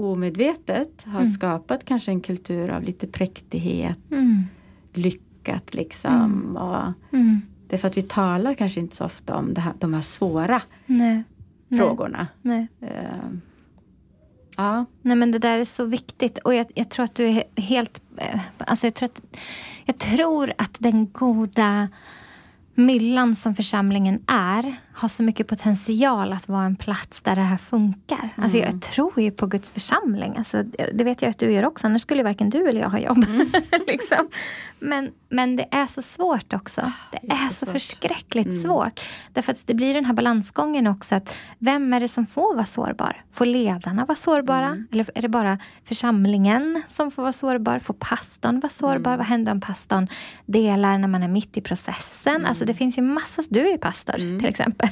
[0.00, 1.30] omedvetet har mm.
[1.30, 4.44] skapat kanske en kultur av lite präktighet, mm.
[4.92, 6.14] lyckat liksom.
[6.14, 6.56] Mm.
[6.56, 7.40] Och mm.
[7.68, 10.00] Det är för att vi talar kanske inte så ofta om det här, de här
[10.00, 11.22] svåra Nej.
[11.78, 12.26] frågorna.
[12.42, 12.68] Nej.
[12.82, 13.38] Uh,
[14.56, 14.84] ja.
[15.02, 18.02] Nej men det där är så viktigt och jag, jag tror att du är helt...
[18.16, 19.22] Eh, alltså jag tror att,
[19.84, 21.88] jag tror att den goda
[22.74, 27.56] myllan som församlingen är har så mycket potential att vara en plats där det här
[27.56, 28.18] funkar.
[28.18, 28.30] Mm.
[28.36, 30.34] Alltså jag tror ju på Guds församling.
[30.36, 32.98] Alltså, det vet jag att du gör också, annars skulle varken du eller jag ha
[32.98, 33.24] jobb.
[33.28, 33.50] Mm.
[33.86, 34.28] liksom.
[34.78, 36.80] men, men det är så svårt också.
[36.80, 38.60] Ah, det är så förskräckligt mm.
[38.60, 39.00] svårt.
[39.32, 41.14] Därför att det blir den här balansgången också.
[41.14, 43.24] att Vem är det som får vara sårbar?
[43.32, 44.66] Får ledarna vara sårbara?
[44.66, 44.88] Mm.
[44.92, 47.78] Eller är det bara församlingen som får vara sårbar?
[47.78, 49.10] Får pastorn vara sårbar?
[49.10, 49.18] Mm.
[49.18, 50.08] Vad händer om pastorn
[50.46, 52.46] delar när man är mitt i processen?
[52.46, 53.42] Alltså det finns ju massa...
[53.48, 54.85] Du är ju pastor till exempel.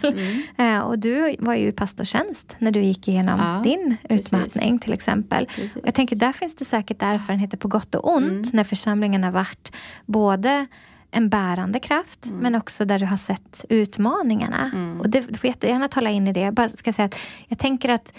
[0.56, 0.82] Mm.
[0.82, 5.46] och du var ju i pastortjänst när du gick igenom ja, din utmattning till exempel.
[5.46, 5.76] Precis.
[5.84, 8.50] Jag tänker där finns det säkert erfarenheter på gott och ont mm.
[8.52, 9.72] när församlingen har varit
[10.06, 10.66] både
[11.10, 12.38] en bärande kraft mm.
[12.38, 14.70] men också där du har sett utmaningarna.
[14.74, 15.00] Mm.
[15.00, 16.40] Och det, du får jättegärna tala in i det.
[16.40, 18.18] Jag bara ska säga att jag tänker att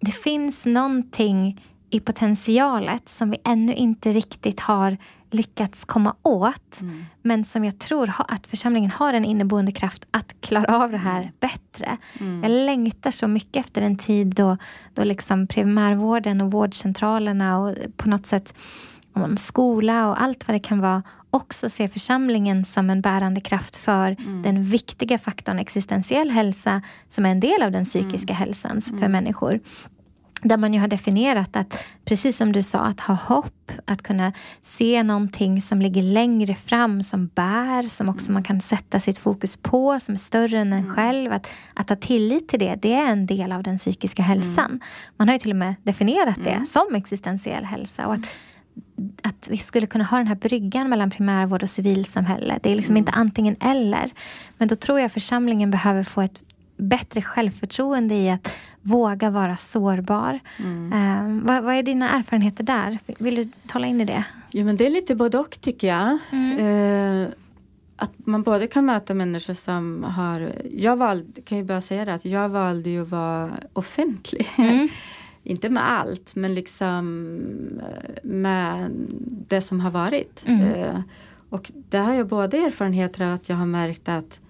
[0.00, 4.96] det finns någonting i potentialet som vi ännu inte riktigt har
[5.34, 6.80] lyckats komma åt.
[6.80, 7.04] Mm.
[7.22, 11.20] Men som jag tror att församlingen har en inneboende kraft att klara av det här
[11.20, 11.32] mm.
[11.40, 11.96] bättre.
[12.20, 12.42] Mm.
[12.42, 14.56] Jag längtar så mycket efter en tid då,
[14.94, 18.54] då liksom primärvården och vårdcentralerna och på något sätt
[19.36, 24.16] skola och allt vad det kan vara också ser församlingen som en bärande kraft för
[24.18, 24.42] mm.
[24.42, 28.36] den viktiga faktorn existentiell hälsa som är en del av den psykiska mm.
[28.36, 29.12] hälsan för mm.
[29.12, 29.60] människor.
[30.42, 34.32] Där man ju har definierat att, precis som du sa, att ha hopp, att kunna
[34.60, 39.56] se någonting som ligger längre fram, som bär, som också man kan sätta sitt fokus
[39.56, 40.94] på, som är större än en mm.
[40.94, 41.32] själv.
[41.32, 44.66] Att, att ha tillit till det, det är en del av den psykiska hälsan.
[44.66, 44.80] Mm.
[45.16, 46.66] Man har ju till och med definierat det mm.
[46.66, 48.06] som existentiell hälsa.
[48.06, 48.26] Och att,
[49.22, 52.58] att vi skulle kunna ha den här bryggan mellan primärvård och civilsamhälle.
[52.62, 54.10] Det är liksom inte antingen eller.
[54.58, 56.40] Men då tror jag församlingen behöver få ett
[56.76, 60.40] bättre självförtroende i att våga vara sårbar.
[60.58, 60.92] Mm.
[60.92, 62.98] Um, vad, vad, är dina erfarenheter där?
[63.18, 64.24] Vill du tala in i det?
[64.50, 66.18] Jo, men det är lite både och tycker jag.
[66.32, 66.58] Mm.
[66.58, 67.28] Uh,
[67.96, 70.52] att man både kan möta människor som har...
[70.70, 74.48] Jag valde, kan ju bara säga det, att jag valde ju att vara offentlig.
[74.58, 74.88] Mm.
[75.44, 77.36] Inte med allt, men liksom
[77.80, 78.90] eh, med
[79.48, 80.44] det som har varit.
[80.48, 81.00] Uh,
[81.48, 84.40] och det har jag både erfarenheter av att jag har märkt att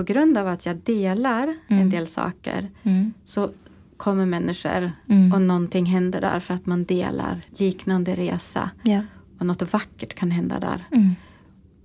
[0.00, 1.82] på grund av att jag delar mm.
[1.82, 3.12] en del saker mm.
[3.24, 3.50] så
[3.96, 5.32] kommer människor mm.
[5.32, 8.70] och någonting händer där för att man delar liknande resa.
[8.84, 9.04] Yeah.
[9.38, 10.84] Och något vackert kan hända där.
[10.92, 11.10] Mm.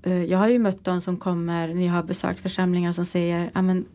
[0.04, 3.52] Eh, jag har ju mött de som kommer när jag har besökt församlingar som säger
[3.54, 3.86] Amen,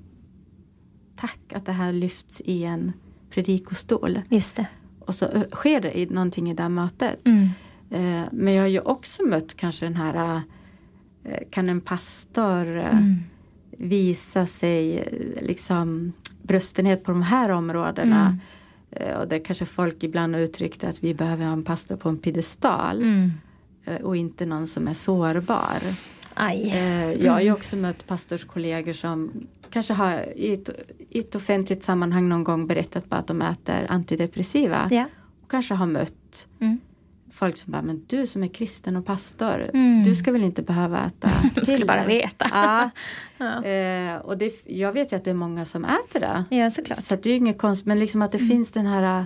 [1.16, 2.92] Tack att det här lyfts i en
[3.30, 4.20] predikostol.
[4.28, 4.66] Just det.
[4.98, 7.28] Och så eh, sker det någonting i det här mötet.
[7.28, 7.48] Mm.
[7.90, 10.42] Eh, men jag har ju också mött kanske den här
[11.50, 13.24] Kan en pastor mm
[13.80, 15.08] visa sig
[15.40, 16.12] liksom
[16.42, 18.26] bröstenhet på de här områdena.
[18.26, 18.40] Mm.
[18.90, 22.08] Eh, och det kanske folk ibland har uttryckt att vi behöver ha en pastor på
[22.08, 23.02] en piedestal.
[23.02, 23.32] Mm.
[23.84, 25.78] Eh, och inte någon som är sårbar.
[26.34, 26.72] Aj.
[26.74, 27.56] Eh, jag har ju mm.
[27.56, 30.70] också mött pastorskollegor som kanske har i ett,
[31.08, 34.88] i ett offentligt sammanhang någon gång berättat på att de äter antidepressiva.
[34.90, 35.04] Ja.
[35.42, 36.80] Och kanske har mött mm
[37.30, 40.02] folk som bara, men du som är kristen och pastor, mm.
[40.02, 42.46] du ska väl inte behöva äta De skulle bara veta.
[42.52, 42.90] Ja.
[43.38, 43.64] ja.
[43.64, 46.56] Eh, och det, jag vet ju att det är många som äter det.
[46.56, 47.02] Ja, såklart.
[47.02, 48.50] Så det är ju inget konstigt, men liksom att det mm.
[48.50, 49.24] finns den här,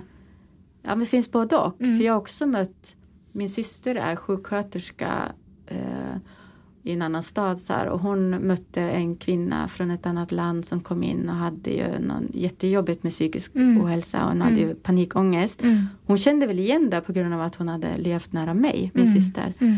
[0.81, 1.81] ja men det finns både och.
[1.81, 1.97] Mm.
[1.97, 2.95] För jag har också mött,
[3.31, 5.11] min syster är sjuksköterska
[5.67, 6.15] eh,
[6.85, 10.65] i en annan stad så här, och hon mötte en kvinna från ett annat land
[10.65, 13.81] som kom in och hade ju någon jättejobbigt med psykisk mm.
[13.81, 14.69] ohälsa och hon hade mm.
[14.69, 15.63] ju panikångest.
[15.63, 15.85] Mm.
[16.05, 19.07] Hon kände väl igen det på grund av att hon hade levt nära mig, min
[19.07, 19.15] mm.
[19.15, 19.53] syster.
[19.59, 19.77] Mm.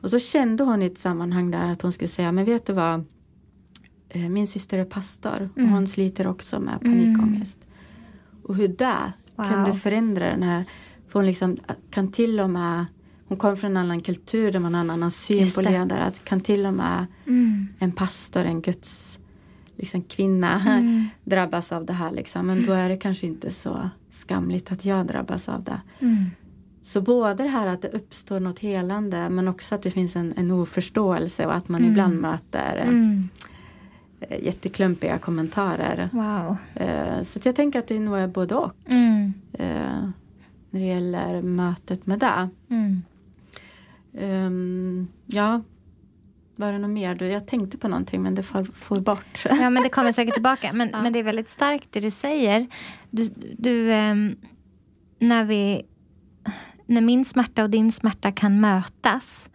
[0.00, 2.72] Och så kände hon i ett sammanhang där att hon skulle säga, men vet du
[2.72, 3.04] vad,
[4.08, 5.72] eh, min syster är pastor och mm.
[5.72, 7.58] hon sliter också med panikångest.
[8.42, 9.50] Och hur det wow.
[9.50, 10.64] kunde förändra den här,
[11.08, 11.56] för hon liksom
[11.90, 12.86] kan till och med
[13.28, 16.04] hon kommer från en annan kultur där man har en annan syn på ledare.
[16.04, 17.68] Att kan till och med mm.
[17.78, 19.18] en pastor, en Guds
[19.76, 21.08] liksom, kvinna mm.
[21.24, 22.10] drabbas av det här.
[22.12, 22.46] Liksom.
[22.46, 25.80] Men då är det kanske inte så skamligt att jag drabbas av det.
[26.00, 26.24] Mm.
[26.82, 30.34] Så både det här att det uppstår något helande men också att det finns en,
[30.36, 31.92] en oförståelse och att man mm.
[31.92, 33.28] ibland möter mm.
[34.20, 36.08] eh, jätteklumpiga kommentarer.
[36.12, 36.56] Wow.
[36.74, 38.72] Eh, så jag tänker att det nog är både och.
[38.86, 39.32] Mm.
[39.52, 40.08] Eh,
[40.70, 42.48] när det gäller mötet med det.
[42.70, 43.02] Mm.
[44.18, 45.62] Um, ja,
[46.56, 47.22] var det något mer?
[47.22, 49.44] Jag tänkte på någonting men det får, får bort.
[49.44, 50.72] Ja men det kommer säkert tillbaka.
[50.72, 51.02] Men, ja.
[51.02, 52.66] men det är väldigt starkt det du säger.
[53.10, 54.36] Du, du um,
[55.18, 55.86] när, vi,
[56.86, 59.50] när min smärta och din smärta kan mötas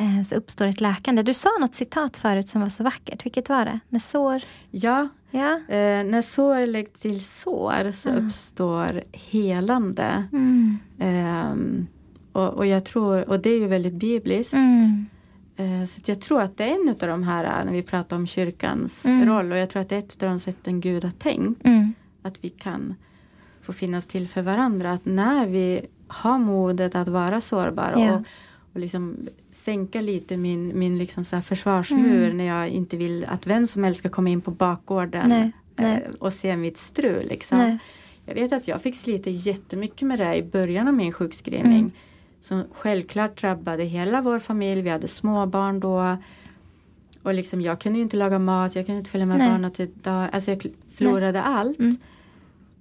[0.00, 1.22] uh, så uppstår ett läkande.
[1.22, 3.24] Du sa något citat förut som var så vackert.
[3.24, 3.80] Vilket var det?
[3.88, 4.42] När sår...
[4.70, 5.54] Ja, ja.
[5.56, 8.26] Uh, när sår läggs till sår så mm.
[8.26, 10.28] uppstår helande.
[10.32, 10.78] Mm.
[10.98, 11.86] Um,
[12.34, 14.54] och, och, jag tror, och det är ju väldigt bibliskt.
[14.54, 15.06] Mm.
[15.56, 18.26] Eh, så jag tror att det är en av de här när vi pratar om
[18.26, 19.28] kyrkans mm.
[19.28, 21.66] roll och jag tror att det är ett av de sätten Gud har tänkt.
[21.66, 21.94] Mm.
[22.22, 22.94] Att vi kan
[23.62, 24.92] få finnas till för varandra.
[24.92, 28.14] Att när vi har modet att vara sårbara yeah.
[28.14, 28.22] och,
[28.72, 29.16] och liksom
[29.50, 32.36] sänka lite min, min liksom så försvarsmur mm.
[32.36, 36.04] när jag inte vill att vem som helst ska komma in på bakgården nej, nej.
[36.06, 37.26] Eh, och se mitt strul.
[37.28, 37.78] Liksom.
[38.26, 41.92] Jag vet att jag fick slita jättemycket med det i början av min sjukskrivning.
[42.44, 44.82] Som självklart drabbade hela vår familj.
[44.82, 46.16] Vi hade småbarn då.
[47.22, 49.50] Och liksom, jag kunde inte laga mat, jag kunde inte följa med Nej.
[49.50, 50.28] barnen till dag.
[50.32, 51.42] Alltså jag förlorade Nej.
[51.44, 51.78] allt.
[51.78, 51.96] Mm.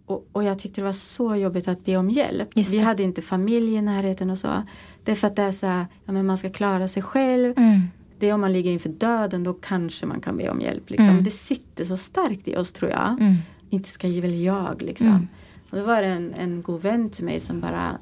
[0.05, 2.49] Och, och, jag tyckte det var så jobbigt att be om hjälp.
[2.55, 4.63] Vi hade inte familj i närheten och så.
[5.03, 7.53] Det är för att det är så här, ja, men man ska klara sig själv.
[7.57, 7.81] Mm.
[8.19, 10.89] Det är om man ligger inför döden, då kanske man kan be om hjälp.
[10.89, 11.09] Liksom.
[11.09, 11.23] Mm.
[11.23, 13.09] Det sitter så starkt i oss tror jag.
[13.21, 13.35] Mm.
[13.69, 15.07] Inte ska väl jag liksom.
[15.07, 15.27] Mm.
[15.69, 17.97] Och då var det en, en god vän till mig som bara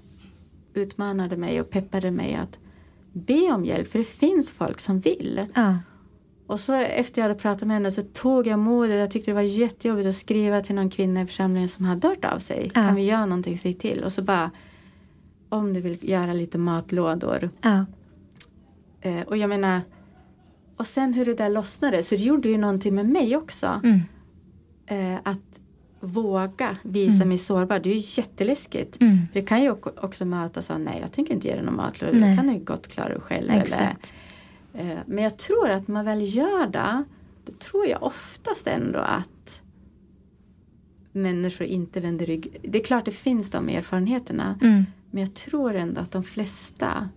[0.73, 2.59] utmanade mig och peppade mig att
[3.13, 5.45] be om hjälp för det finns folk som vill.
[5.55, 5.77] Ja.
[6.47, 8.99] Och så efter jag hade pratat med henne så tog jag modet.
[8.99, 12.25] Jag tyckte det var jättejobbigt att skriva till någon kvinna i församlingen som hade hört
[12.25, 12.71] av sig.
[12.73, 12.81] Ja.
[12.81, 14.03] Kan vi göra någonting, säg till.
[14.03, 14.51] Och så bara
[15.49, 17.49] om du vill göra lite matlådor.
[17.61, 17.85] Ja.
[19.01, 19.81] Eh, och jag menar
[20.77, 23.81] och sen hur det där lossnade så det gjorde ju någonting med mig också.
[23.83, 24.01] Mm.
[24.85, 25.60] Eh, att
[26.01, 27.27] våga visa mm.
[27.27, 27.79] mig sårbar.
[27.79, 29.01] Det är ju jätteläskigt.
[29.01, 29.17] Mm.
[29.33, 32.13] det kan ju också mötas av nej jag tänker inte ge dig någon matlåda.
[32.13, 33.51] Det kan du gott klara dig själv.
[33.51, 34.13] Exakt.
[34.73, 37.03] Eller, eh, men jag tror att man väl gör det.
[37.45, 39.61] Då tror jag oftast ändå att
[41.11, 42.57] människor inte vänder rygg.
[42.63, 44.59] Det är klart det finns de erfarenheterna.
[44.61, 44.85] Mm.
[45.11, 47.09] Men jag tror ändå att de flesta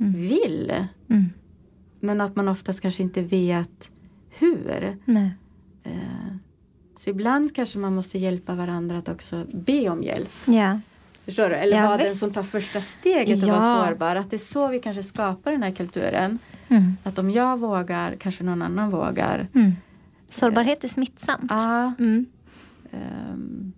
[0.00, 0.12] mm.
[0.12, 0.72] vill.
[1.10, 1.24] Mm.
[2.00, 3.90] Men att man oftast kanske inte vet
[4.38, 4.98] hur.
[5.84, 6.36] Eh,
[6.96, 10.30] så ibland kanske man måste hjälpa varandra att också be om hjälp.
[10.44, 10.80] Ja.
[11.24, 11.54] Förstår du?
[11.54, 13.60] Eller ja, vara den som tar första steget och ja.
[13.60, 14.16] vara sårbar.
[14.16, 16.38] Att det är så vi kanske skapar den här kulturen.
[16.68, 16.96] Mm.
[17.02, 19.48] Att om jag vågar kanske någon annan vågar.
[19.54, 19.72] Mm.
[20.28, 21.50] Sårbarhet är smittsamt.
[21.50, 21.92] Ja.
[21.98, 22.26] Mm.
[22.92, 23.72] Um,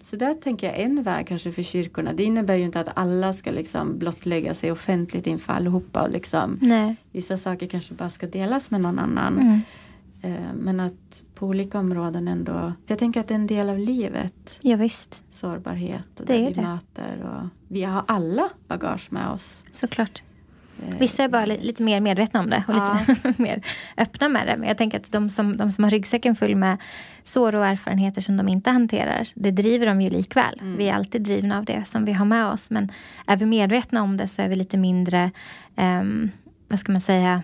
[0.00, 2.12] så där tänker jag en väg kanske för kyrkorna.
[2.12, 6.02] Det innebär ju inte att alla ska liksom blottlägga sig offentligt inför allihopa.
[6.02, 6.96] Och liksom, Nej.
[7.12, 9.62] Vissa saker kanske bara ska delas med någon annan.
[10.22, 12.52] Eh, men att på olika områden ändå.
[12.52, 14.58] För jag tänker att det är en del av livet.
[14.62, 15.24] Ja, visst.
[15.30, 16.62] Sårbarhet och det, det vi det.
[16.62, 17.22] möter.
[17.22, 19.64] Och vi har alla bagage med oss.
[19.72, 20.22] Såklart.
[20.86, 23.00] Eh, Vissa är bara lite mer medvetna om det och ja.
[23.08, 23.62] lite mer
[23.96, 24.56] öppna med det.
[24.56, 26.76] Men jag tänker att de som, de som har ryggsäcken full med
[27.22, 30.58] sår och erfarenheter som de inte hanterar, det driver de ju likväl.
[30.60, 30.76] Mm.
[30.76, 32.70] Vi är alltid drivna av det som vi har med oss.
[32.70, 32.92] Men
[33.26, 35.30] är vi medvetna om det så är vi lite mindre,
[35.76, 36.30] um,
[36.68, 37.42] vad ska man säga,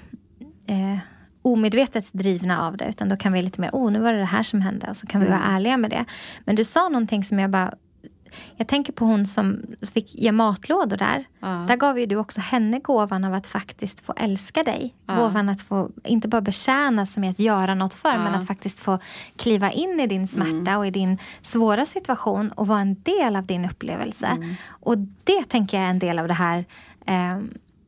[0.71, 0.99] uh,
[1.45, 2.89] omedvetet drivna av det.
[2.89, 4.91] Utan då kan vi lite mer, oh nu var det det här som hände.
[4.91, 5.57] Och så kan vi vara mm.
[5.57, 6.05] ärliga med det.
[6.45, 7.75] Men du sa någonting som jag bara
[8.57, 9.63] jag tänker på hon som
[9.95, 11.25] fick ge matlådor där.
[11.41, 11.65] Ja.
[11.69, 14.95] Där gav ju du också henne gåvan av att faktiskt få älska dig.
[15.07, 15.15] Ja.
[15.15, 18.19] Gåvan att få, inte bara betjänas med att göra något för, ja.
[18.19, 18.99] men att faktiskt få
[19.37, 20.79] kliva in i din smärta mm.
[20.79, 24.27] och i din svåra situation och vara en del av din upplevelse.
[24.27, 24.55] Mm.
[24.69, 26.65] Och det tänker jag är en del av det här.
[27.07, 27.39] Eh,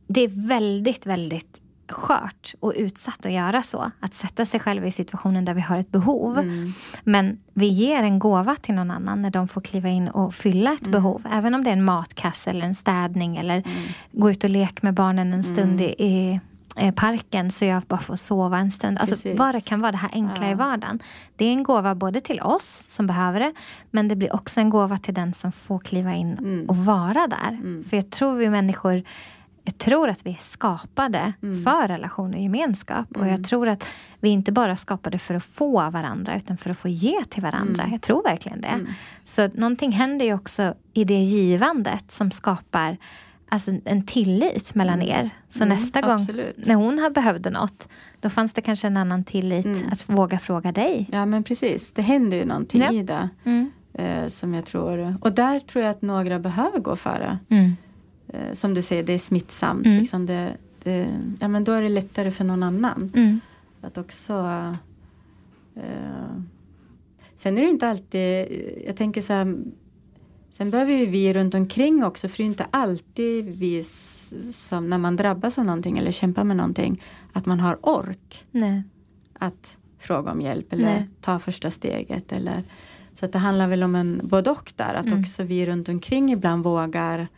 [0.07, 3.90] det är väldigt, väldigt skört och utsatt att göra så.
[4.01, 6.38] Att sätta sig själv i situationen där vi har ett behov.
[6.38, 6.72] Mm.
[7.05, 10.72] Men vi ger en gåva till någon annan när de får kliva in och fylla
[10.72, 10.92] ett mm.
[10.92, 11.22] behov.
[11.33, 13.66] Även om det är en matkasse eller en städning eller mm.
[14.12, 15.94] gå ut och leka med barnen en stund mm.
[15.99, 16.40] i,
[16.81, 18.99] i parken så jag bara får sova en stund.
[18.99, 20.53] Alltså vad det kan vara, det här enkla ja.
[20.53, 20.99] i vardagen.
[21.37, 23.53] Det är en gåva både till oss som behöver det
[23.90, 26.68] men det blir också en gåva till den som får kliva in mm.
[26.68, 27.49] och vara där.
[27.49, 27.85] Mm.
[27.88, 29.03] För jag tror vi människor
[29.66, 31.64] jag tror att vi är skapade mm.
[31.64, 33.16] för relation och gemenskap.
[33.16, 33.20] Mm.
[33.20, 33.44] Och jag mm.
[33.44, 33.88] tror att
[34.20, 37.42] vi inte bara skapade för att få av varandra utan för att få ge till
[37.42, 37.83] varandra.
[37.83, 37.92] Mm.
[37.92, 38.68] Jag tror verkligen det.
[38.68, 38.87] Mm.
[39.24, 42.96] Så någonting händer ju också i det givandet som skapar
[43.48, 45.09] alltså, en tillit mellan mm.
[45.09, 45.31] er.
[45.48, 46.66] Så nästa gång absolut.
[46.66, 47.88] när hon behövde något
[48.20, 51.09] då fanns det kanske en annan tillit att våga fråga dig.
[51.12, 52.92] Ja men precis, det händer ju någonting ja.
[52.92, 53.29] i det.
[53.94, 55.16] Eh, som jag tror.
[55.20, 57.38] Och där tror jag att några behöver gå före.
[57.48, 57.76] Mm
[58.28, 59.86] eh, som du säger, det är smittsamt.
[59.86, 59.98] Mm.
[59.98, 63.10] Liksom det, det, ja, men då är det lättare för någon annan.
[63.14, 63.40] Mm.
[63.80, 64.32] Att också...
[65.76, 66.42] Eh,
[67.36, 68.46] sen är det inte alltid...
[68.86, 69.56] Jag tänker så här...
[70.50, 73.82] Sen behöver ju vi runt omkring också, för det är inte alltid vi
[74.52, 78.82] som när man drabbas av någonting eller kämpar med någonting, att man har ork Nej.
[79.38, 81.08] att fråga om hjälp eller Nej.
[81.20, 82.32] ta första steget.
[82.32, 82.62] Eller,
[83.14, 85.20] så att det handlar väl om en både och där, att mm.
[85.20, 87.28] också vi runt omkring ibland vågar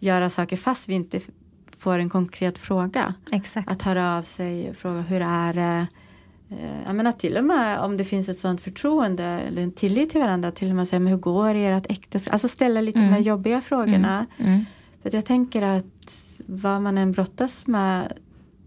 [0.00, 1.20] göra saker fast vi inte
[1.76, 3.14] får en konkret fråga.
[3.32, 3.70] Exakt.
[3.70, 5.86] Att höra av sig och fråga hur är det?
[6.50, 10.10] Eh, jag menar till och med om det finns ett sånt förtroende eller en tillit
[10.10, 12.32] till varandra till och med säga men hur går det ert äktenskap?
[12.32, 13.10] Alltså ställa lite mm.
[13.10, 14.26] de här jobbiga frågorna.
[14.38, 14.52] Mm.
[14.52, 14.64] Mm.
[15.02, 18.12] För jag tänker att vad man än brottas med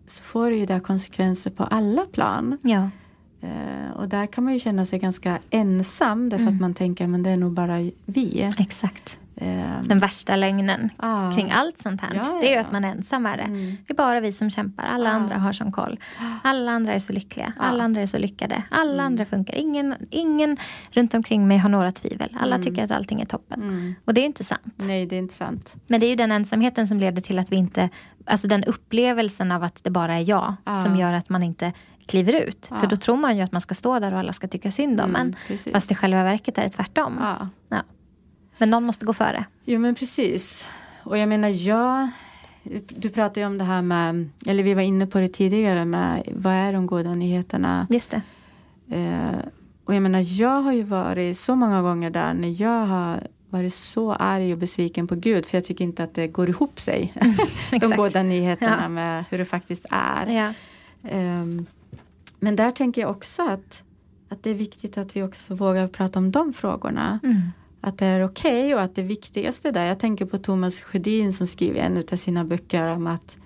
[0.05, 2.57] så får det ju där konsekvenser på alla plan.
[2.61, 2.89] Ja.
[3.43, 6.55] Uh, och där kan man ju känna sig ganska ensam därför mm.
[6.55, 8.53] att man tänker men det är nog bara vi.
[8.59, 9.19] Exakt.
[9.35, 9.83] Ehm.
[9.83, 11.35] Den värsta lögnen ah.
[11.35, 12.13] kring allt sånt här.
[12.13, 13.43] Ja, ja, det är ju att man är ensam med det.
[13.43, 13.77] Mm.
[13.87, 14.83] Det är bara vi som kämpar.
[14.83, 15.13] Alla ah.
[15.13, 15.99] andra har som koll.
[16.43, 17.53] Alla andra är så lyckliga.
[17.59, 17.63] Ah.
[17.63, 18.63] Alla andra är så lyckade.
[18.71, 19.05] Alla mm.
[19.05, 19.55] andra funkar.
[19.55, 20.57] Ingen, ingen
[20.91, 22.37] runt omkring mig har några tvivel.
[22.39, 22.65] Alla mm.
[22.65, 23.61] tycker att allting är toppen.
[23.61, 23.95] Mm.
[24.05, 24.73] Och det är inte sant.
[24.75, 25.75] Nej, det är inte sant.
[25.87, 27.89] Men det är ju den ensamheten som leder till att vi inte...
[28.25, 31.73] Alltså den upplevelsen av att det bara är jag som gör att man inte
[32.07, 32.71] kliver ut.
[32.79, 35.01] För då tror man ju att man ska stå där och alla ska tycka synd
[35.01, 35.57] om mm, en.
[35.73, 37.19] Fast i själva verket är det tvärtom.
[37.21, 37.47] Ja.
[38.57, 39.45] Men någon måste gå före.
[39.65, 40.67] Jo men precis.
[41.03, 42.09] Och jag menar jag
[42.87, 46.23] du pratade ju om det här med, eller vi var inne på det tidigare med
[46.35, 47.87] vad är de goda nyheterna?
[47.89, 48.21] Just det.
[48.97, 49.39] Eh,
[49.85, 53.73] och jag menar jag har ju varit så många gånger där när jag har varit
[53.73, 57.13] så arg och besviken på Gud för jag tycker inte att det går ihop sig.
[57.15, 57.35] Mm,
[57.89, 58.89] de goda nyheterna ja.
[58.89, 60.27] med hur det faktiskt är.
[60.27, 60.53] Ja.
[61.09, 61.45] Eh,
[62.39, 63.83] men där tänker jag också att,
[64.29, 67.19] att det är viktigt att vi också vågar prata om de frågorna.
[67.23, 67.51] Mm
[67.83, 71.33] att det är okej okay och att det viktigaste där, jag tänker på Thomas Sjödin
[71.33, 73.37] som skriver en av sina böcker om att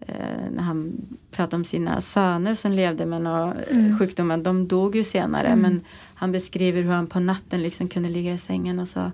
[0.00, 0.92] eh, när han
[1.30, 3.98] pratade om sina söner som levde med några mm.
[3.98, 4.36] sjukdomar.
[4.36, 5.60] De dog ju senare mm.
[5.60, 5.80] men
[6.14, 9.10] han beskriver hur han på natten liksom kunde ligga i sängen och så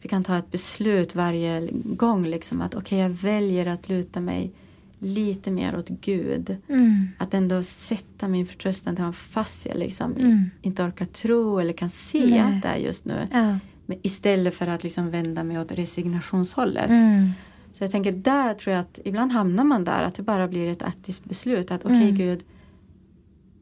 [0.00, 4.20] fick han ta ett beslut varje gång liksom att okej okay, jag väljer att luta
[4.20, 4.52] mig
[4.98, 6.56] lite mer åt Gud.
[6.68, 7.08] Mm.
[7.18, 10.50] Att ändå sätta min förtröstan till honom fast jag liksom mm.
[10.62, 12.40] inte orkar tro eller kan se Nej.
[12.40, 13.28] att det är just nu.
[13.32, 13.58] Ja.
[13.86, 16.90] Men istället för att liksom vända mig åt resignationshållet.
[16.90, 17.28] Mm.
[17.72, 20.72] Så jag tänker där tror jag att ibland hamnar man där att det bara blir
[20.72, 22.16] ett aktivt beslut att okej okay, mm.
[22.16, 22.44] Gud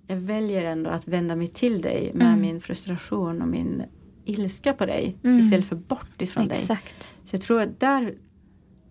[0.07, 2.41] jag väljer ändå att vända mig till dig med mm.
[2.41, 3.83] min frustration och min
[4.25, 5.39] ilska på dig mm.
[5.39, 6.99] istället för bort ifrån Exakt.
[6.99, 7.09] dig.
[7.25, 8.15] Så jag tror att där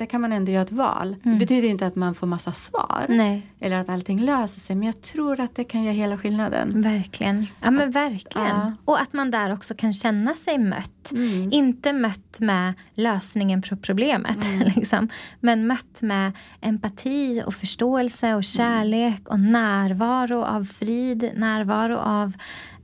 [0.04, 1.08] där kan man ändå göra ett val.
[1.08, 1.20] Mm.
[1.24, 3.48] Det betyder inte att man får massa svar Nej.
[3.60, 6.82] eller att allting löser sig men jag tror att det kan göra hela skillnaden.
[6.82, 7.48] Verkligen.
[7.62, 8.48] Ja men verkligen.
[8.48, 8.72] Ja.
[8.86, 11.12] Och att man där också kan känna sig mött.
[11.12, 11.50] Mm.
[11.52, 14.60] Inte mött med lösningen på problemet mm.
[14.76, 15.10] liksom.
[15.40, 16.32] men mött med
[16.62, 22.34] empati och förståelse och kärlek och närvaro av frid, närvaro av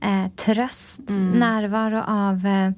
[0.00, 1.30] eh, tröst, mm.
[1.30, 2.70] närvaro av eh,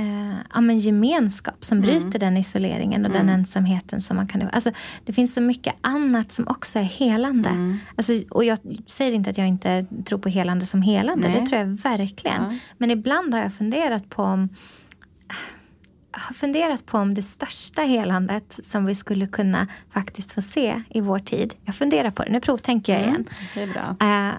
[0.00, 1.86] eh, ja, men gemenskap som mm.
[1.86, 2.20] bryter mm.
[2.20, 3.26] den isoleringen och mm.
[3.26, 4.70] den ensamheten som man kan alltså,
[5.04, 7.48] Det finns så mycket annat som också är helande.
[7.48, 7.78] Mm.
[7.96, 11.40] Alltså, och jag säger inte att jag inte tror på helande som helande, Nej.
[11.40, 12.42] det tror jag verkligen.
[12.42, 12.58] Ja.
[12.78, 14.48] Men ibland har jag funderat på om
[16.12, 21.00] har funderat på om det största helandet som vi skulle kunna faktiskt få se i
[21.00, 21.54] vår tid.
[21.64, 23.14] Jag funderar på det, nu provtänker jag mm.
[23.14, 23.28] igen.
[23.54, 23.96] Det är bra.
[24.00, 24.34] Äh,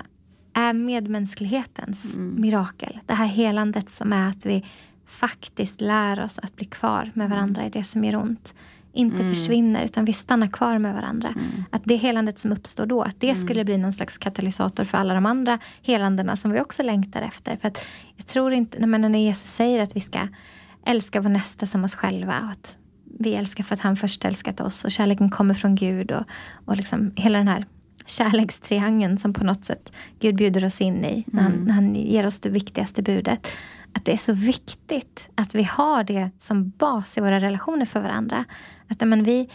[0.54, 2.42] är medmänsklighetens mm.
[2.42, 3.00] mirakel.
[3.06, 4.66] Det här helandet som är att vi
[5.12, 8.54] faktiskt lär oss att bli kvar med varandra i det som gör ont.
[8.94, 9.34] Inte mm.
[9.34, 11.30] försvinner utan vi stannar kvar med varandra.
[11.30, 11.64] Mm.
[11.70, 13.36] Att det helandet som uppstår då, att det mm.
[13.36, 17.58] skulle bli någon slags katalysator för alla de andra helandena som vi också längtar efter.
[17.58, 17.86] För att
[18.18, 20.28] jag tror inte, när Jesus säger att vi ska
[20.86, 22.40] älska vår nästa som oss själva.
[22.40, 22.78] Och att
[23.20, 26.12] vi älskar för att han först älskat oss och kärleken kommer från Gud.
[26.12, 26.24] Och,
[26.66, 27.66] och liksom hela den här
[28.06, 31.66] kärlekstriangeln som på något sätt Gud bjuder oss in i när han, mm.
[31.66, 33.48] när han ger oss det viktigaste budet
[33.94, 38.02] att det är så viktigt att vi har det som bas i våra relationer för
[38.02, 38.46] varandra.
[38.88, 39.50] Att men, vi,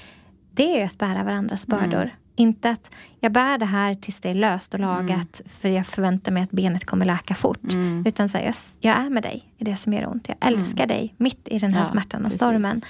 [0.55, 1.80] det är att bära varandras mm.
[1.80, 2.03] bördor.
[2.03, 2.16] Mm.
[2.39, 5.51] Inte att jag bär det här tills det är löst och lagat mm.
[5.61, 7.72] för jag förväntar mig att benet kommer läka fort.
[7.72, 8.05] Mm.
[8.07, 10.28] Utan så här, jag, jag, är med dig i det som gör ont.
[10.28, 10.97] Jag älskar mm.
[10.97, 12.41] dig mitt i den här ja, smärtan och precis.
[12.41, 12.80] stormen.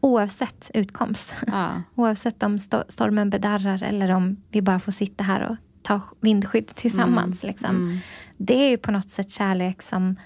[0.00, 1.34] Oavsett utkomst.
[1.46, 1.82] Ja.
[1.94, 6.66] Oavsett om sto stormen bedarrar eller om vi bara får sitta här och ta vindskydd
[6.66, 7.44] tillsammans.
[7.44, 7.52] Mm.
[7.52, 8.00] Liksom.
[8.36, 10.16] Det är ju på något sätt kärlek som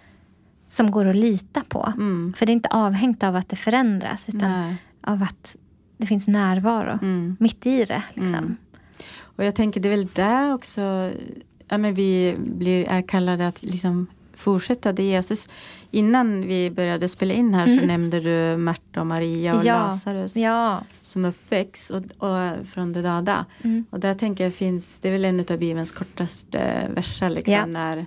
[0.69, 1.93] som går att lita på.
[1.97, 2.35] Mm.
[2.37, 4.77] För det är inte avhängt av att det förändras utan Nej.
[5.01, 5.57] av att
[5.97, 7.37] det finns närvaro mm.
[7.41, 8.03] mitt i det.
[8.15, 8.35] Liksom.
[8.35, 8.57] Mm.
[9.21, 11.13] Och jag tänker det är väl där också
[11.69, 15.49] ja, men vi blir, är kallade att liksom fortsätta det Jesus.
[15.91, 17.87] Innan vi började spela in här så mm.
[17.87, 19.87] nämnde du Märta och Maria och ja.
[19.87, 20.83] Lazarus ja.
[21.03, 23.47] som uppväxt och, och, från det döda.
[23.63, 23.85] Mm.
[23.91, 27.67] Och där tänker jag finns, det är väl en av Bibelns kortaste verser liksom, ja.
[27.67, 28.07] när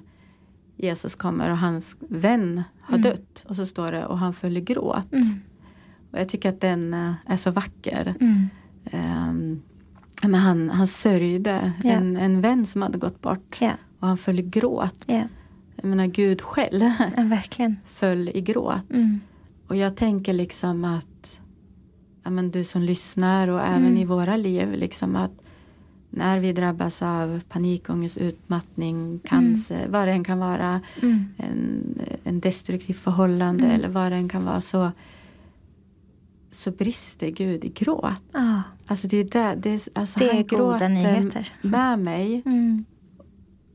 [0.82, 3.12] Jesus kommer och hans vän har mm.
[3.12, 3.46] dött.
[3.48, 5.14] Och så står det och han föll i gråt.
[5.14, 5.42] Mm.
[6.12, 8.16] Och jag tycker att den eh, är så vacker.
[8.20, 8.50] Mm.
[8.92, 9.62] Um,
[10.24, 11.98] men han, han sörjde yeah.
[11.98, 13.62] en, en vän som hade gått bort.
[13.62, 13.76] Yeah.
[14.00, 15.06] Och han föll i gråt.
[15.08, 15.26] Yeah.
[15.76, 16.82] Jag menar Gud själv
[17.58, 18.92] ja, föll i gråt.
[18.94, 19.20] Mm.
[19.68, 21.40] Och jag tänker liksom att
[22.24, 23.98] ja, men du som lyssnar och även mm.
[23.98, 25.32] i våra liv liksom att
[26.14, 29.91] när vi drabbas av panikångest, utmattning, cancer, mm.
[29.91, 31.26] vad det än kan vara, mm.
[31.38, 33.76] en, en destruktiv förhållande mm.
[33.76, 34.91] eller vad det än kan vara så,
[36.51, 38.24] så brister Gud i gråt.
[38.32, 38.62] Ah.
[38.88, 41.51] Alltså det är, där, det är, alltså det är goda nyheter.
[41.62, 42.43] med mig.
[42.51, 42.86] Mm.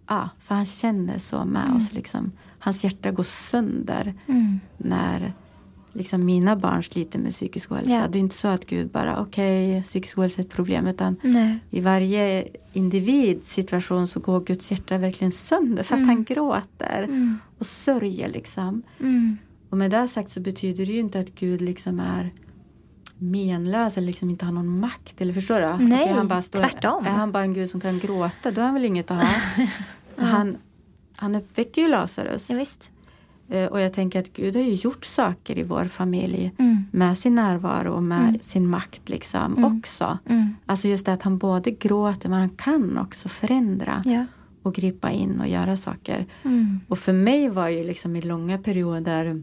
[0.09, 1.77] Ja, för han känner så med mm.
[1.77, 1.93] oss.
[1.93, 2.33] Liksom.
[2.59, 4.61] Hans hjärta går sönder mm.
[4.77, 5.35] när
[5.97, 7.91] liksom mina barn sliter med psykisk ohälsa.
[7.91, 8.11] Yeah.
[8.11, 10.87] Det är inte så att Gud bara, okej, okay, psykisk ohälsa är ett problem.
[10.87, 11.59] Utan Nej.
[11.71, 16.09] i varje individs situation så går Guds hjärta verkligen sönder för att mm.
[16.09, 17.39] han gråter mm.
[17.59, 18.29] och sörjer.
[18.29, 18.83] Liksom.
[19.01, 19.39] Mm.
[19.71, 22.33] Och med det sagt så betyder det ju inte att Gud liksom är
[23.19, 25.21] menlös eller liksom inte har någon makt.
[25.21, 25.85] Eller förstår du?
[25.85, 27.07] Nej, okay, han bara står, tvärtom.
[27.07, 29.29] Är han bara en Gud som kan gråta då har han väl inget att ha.
[30.17, 30.57] han,
[31.17, 32.51] han uppväcker ju Lazarus.
[32.51, 32.93] Ja, visst.
[33.49, 36.85] Eh, och jag tänker att Gud har ju gjort saker i vår familj mm.
[36.91, 38.41] med sin närvaro och med mm.
[38.43, 39.65] sin makt liksom mm.
[39.79, 40.19] också.
[40.27, 40.57] Mm.
[40.67, 44.27] Alltså just det att han både gråter men han kan också förändra ja.
[44.63, 46.27] och gripa in och göra saker.
[46.43, 46.81] Mm.
[46.89, 49.43] Och för mig var ju liksom i långa perioder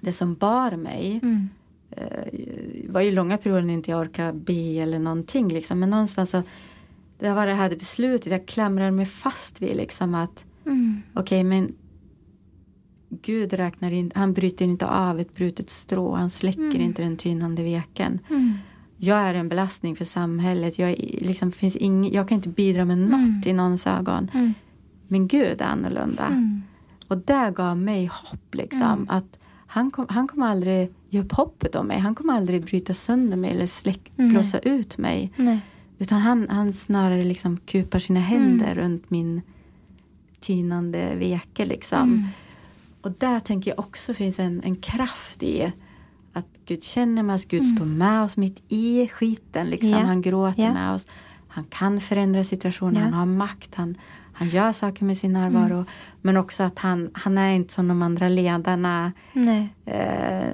[0.00, 1.48] det som bar mig mm.
[1.90, 5.80] eh, var ju långa perioder när inte jag orkade be eller någonting liksom.
[5.80, 6.42] Men någonstans så
[7.18, 11.72] det var det här beslutet jag klamrar mig fast vid liksom att okej okay, men
[13.08, 16.82] Gud räknar in, han bryter inte av ett brutet strå, han släcker mm.
[16.82, 18.20] inte den tynande veken.
[18.30, 18.52] Mm.
[18.96, 20.78] jag är en belastning för samhället.
[20.78, 20.90] Jag,
[21.20, 23.42] liksom, finns ing, jag kan inte bidra med något mm.
[23.46, 24.30] i någons ögon.
[24.34, 24.54] Mm.
[25.08, 26.26] Men Gud är annorlunda.
[26.26, 26.62] Mm.
[27.08, 28.54] Och det gav mig hopp.
[28.54, 29.06] Liksom, mm.
[29.08, 31.98] att han, kom, han kommer aldrig ge upp hoppet om mig.
[31.98, 35.32] Han kommer aldrig bryta sönder mig eller släck, blåsa ut mig.
[35.36, 35.60] Nej.
[35.98, 38.78] Utan han, han snarare liksom kupar sina händer mm.
[38.78, 39.42] runt min
[40.40, 41.66] tynande veke.
[41.66, 42.28] Liksom.
[43.06, 45.72] Och där tänker jag också finns en, en kraft i
[46.32, 47.76] att Gud känner mig, att Gud mm.
[47.76, 49.66] står med oss mitt i skiten.
[49.66, 49.88] Liksom.
[49.88, 50.04] Yeah.
[50.04, 50.74] Han gråter yeah.
[50.74, 51.06] med oss.
[51.48, 53.04] Han kan förändra situationen, yeah.
[53.04, 53.94] han har makt, han,
[54.32, 55.74] han gör saker med sin närvaro.
[55.74, 55.86] Mm.
[56.22, 59.12] Men också att han, han är inte som de andra ledarna
[59.84, 60.48] eh,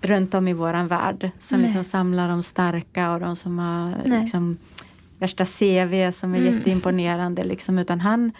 [0.00, 1.30] runt om i våran värld.
[1.38, 4.56] Som liksom samlar de starka och de som har liksom,
[5.18, 6.54] värsta CV som är mm.
[6.54, 7.44] jätteimponerande.
[7.44, 8.32] Liksom, utan han,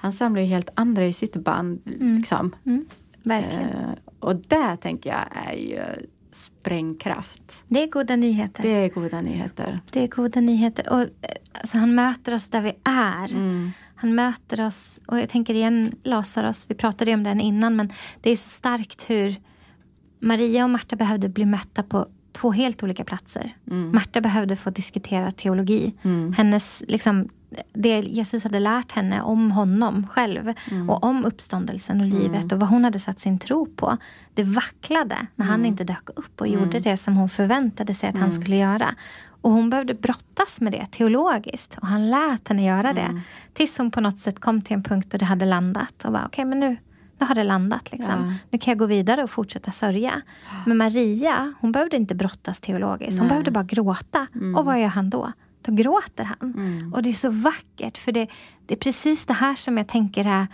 [0.00, 1.80] han samlar ju helt andra i sitt band.
[1.86, 2.16] Mm.
[2.16, 2.54] Liksom.
[2.66, 2.86] Mm.
[3.22, 3.68] Verkligen.
[3.68, 3.90] Eh,
[4.20, 7.64] och det tänker jag är ju sprängkraft.
[7.68, 8.62] Det är goda nyheter.
[8.62, 9.80] Det är goda nyheter.
[9.92, 10.92] Det är goda nyheter.
[10.92, 11.06] Och,
[11.52, 13.30] alltså, han möter oss där vi är.
[13.30, 13.70] Mm.
[13.94, 17.90] Han möter oss, och jag tänker igen Lazarus, vi pratade om den innan, men
[18.20, 19.36] det är så starkt hur
[20.20, 22.06] Maria och Marta behövde bli mötta på
[22.40, 23.52] två helt olika platser.
[23.70, 23.94] Mm.
[23.94, 25.94] Marta behövde få diskutera teologi.
[26.02, 26.32] Mm.
[26.32, 27.28] Hennes, liksom,
[27.72, 30.90] det Jesus hade lärt henne om honom själv mm.
[30.90, 32.48] och om uppståndelsen och livet mm.
[32.52, 33.96] och vad hon hade satt sin tro på.
[34.34, 35.66] Det vacklade när han mm.
[35.66, 36.82] inte dök upp och gjorde mm.
[36.82, 38.94] det som hon förväntade sig att han skulle göra.
[39.40, 43.20] Och hon behövde brottas med det teologiskt och han lät henne göra det.
[43.52, 46.26] Tills hon på något sätt kom till en punkt där det hade landat och bara
[46.26, 46.76] okej okay, men nu,
[47.18, 47.92] nu har det landat.
[47.92, 48.10] Liksom.
[48.10, 48.32] Ja.
[48.50, 50.22] Nu kan jag gå vidare och fortsätta sörja.
[50.66, 53.18] Men Maria, hon behövde inte brottas teologiskt.
[53.18, 53.28] Hon Nej.
[53.28, 54.26] behövde bara gråta.
[54.34, 54.54] Mm.
[54.54, 55.32] Och vad gör han då?
[55.62, 56.54] Då gråter han.
[56.54, 56.94] Mm.
[56.94, 57.98] Och det är så vackert.
[57.98, 58.28] För det,
[58.66, 60.46] det, är precis det här som jag tänker är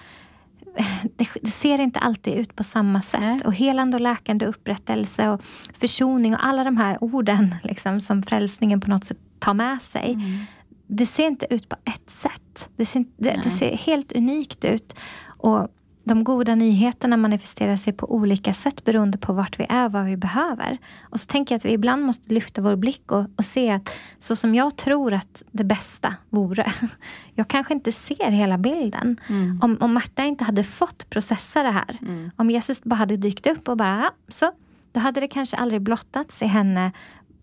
[1.17, 3.21] det, det, ser inte alltid ut på samma sätt.
[3.21, 3.41] Nej.
[3.45, 5.43] Och helande och läkande upprättelse och
[5.79, 10.13] försoning och alla de här orden liksom, som frälsningen på något sätt tar med sig.
[10.13, 10.39] Mm.
[10.87, 12.69] Det ser inte ut på ett sätt.
[12.77, 14.95] Det ser, det, det ser helt unikt ut.
[15.27, 15.69] Och
[16.05, 20.05] de goda nyheterna manifesterar sig på olika sätt beroende på vart vi är och vad
[20.05, 20.79] vi behöver.
[21.03, 23.99] Och så tänker jag att vi ibland måste lyfta vår blick och, och se att
[24.19, 26.73] så som jag tror att det bästa vore.
[27.37, 29.21] Jag kanske inte ser hela bilden.
[29.29, 29.59] Mm.
[29.63, 31.99] Om, om Marta inte hade fått processa det här.
[32.03, 32.31] Mm.
[32.37, 34.53] Om Jesus bara hade dykt upp och bara, så.
[34.93, 36.93] Då hade det kanske aldrig blottats i henne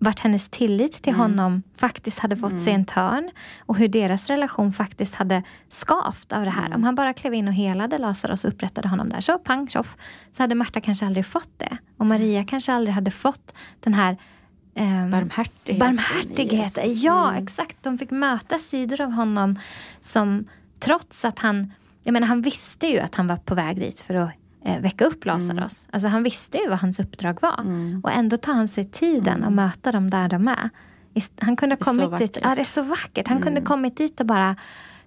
[0.04, 1.22] vart hennes tillit till mm.
[1.22, 2.64] honom faktiskt hade fått mm.
[2.64, 6.66] sig en törn och hur deras relation faktiskt hade skavt av det här.
[6.66, 6.76] Mm.
[6.76, 9.98] Om han bara klev in och helade Lazarus och upprättade honom där, så pang tjoff,
[10.32, 11.78] så hade Marta kanske aldrig fått det.
[11.98, 14.18] Och Maria kanske aldrig hade fått den här
[14.74, 15.80] Um, barmhärtighet.
[15.80, 16.78] barmhärtighet.
[16.86, 17.44] Ja, mm.
[17.44, 17.78] exakt.
[17.82, 19.60] De fick möta sidor av honom
[20.00, 20.48] som
[20.80, 21.74] trots att han...
[22.04, 24.32] Jag menar, han visste ju att han var på väg dit för att
[24.66, 25.86] eh, väcka upp Lazarus.
[25.86, 25.94] Mm.
[25.94, 27.60] Alltså han visste ju vad hans uppdrag var.
[27.60, 28.02] Mm.
[28.04, 29.48] Och ändå tar han sig tiden mm.
[29.48, 30.70] att möta dem där de är.
[31.40, 32.38] Han kunde ha kommit dit.
[32.44, 33.28] Ja, det är så vackert.
[33.28, 33.66] Han kunde mm.
[33.66, 34.56] kommit dit och bara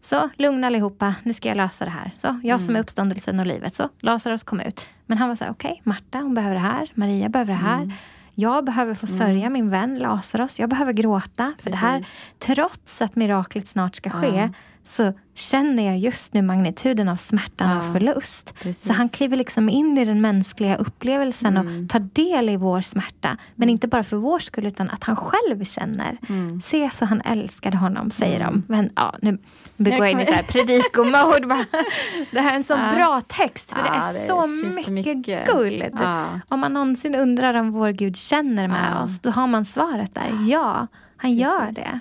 [0.00, 2.10] så, lugna allihopa, nu ska jag lösa det här.
[2.16, 2.82] Så, jag som är mm.
[2.82, 3.74] uppståndelsen och livet.
[3.74, 4.88] Så, Lazarus kom ut.
[5.06, 6.90] Men han var så här, okej, okay, Marta hon behöver det här.
[6.94, 7.82] Maria behöver det här.
[7.82, 7.92] Mm.
[8.34, 10.58] Jag behöver få sörja min vän Lazarus.
[10.58, 11.80] Jag behöver gråta för Precis.
[11.80, 12.04] det här.
[12.38, 14.50] Trots att miraklet snart ska ske
[14.84, 18.54] så känner jag just nu magnituden av smärtan ja, och förlust.
[18.62, 18.86] Precis.
[18.86, 21.84] Så han kliver liksom in i den mänskliga upplevelsen mm.
[21.84, 23.36] och tar del i vår smärta.
[23.54, 26.16] Men inte bara för vår skull, utan att han själv känner.
[26.28, 26.60] Mm.
[26.60, 28.64] Se så han älskade honom, säger mm.
[28.66, 28.74] de.
[28.74, 29.38] Men ja, nu
[29.76, 31.66] går jag in i predikomode.
[32.30, 32.92] det här är en så ja.
[32.96, 36.00] bra text, för ja, det är det så, mycket mycket guld.
[36.48, 40.30] Om man någonsin undrar om vår Gud känner med oss, då har man svaret där.
[40.48, 42.00] Ja, han gör det.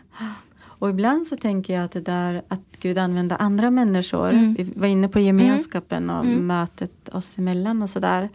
[0.83, 4.29] Och ibland så tänker jag att det där att Gud använder andra människor.
[4.29, 4.53] Mm.
[4.53, 6.47] Vi var inne på gemenskapen och mm.
[6.47, 8.29] mötet oss emellan och sådär.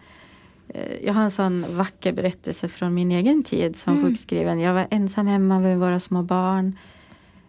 [0.69, 4.07] Eh, jag har en sån vacker berättelse från min egen tid som mm.
[4.07, 4.61] sjukskriven.
[4.61, 6.79] Jag var ensam hemma med våra små barn.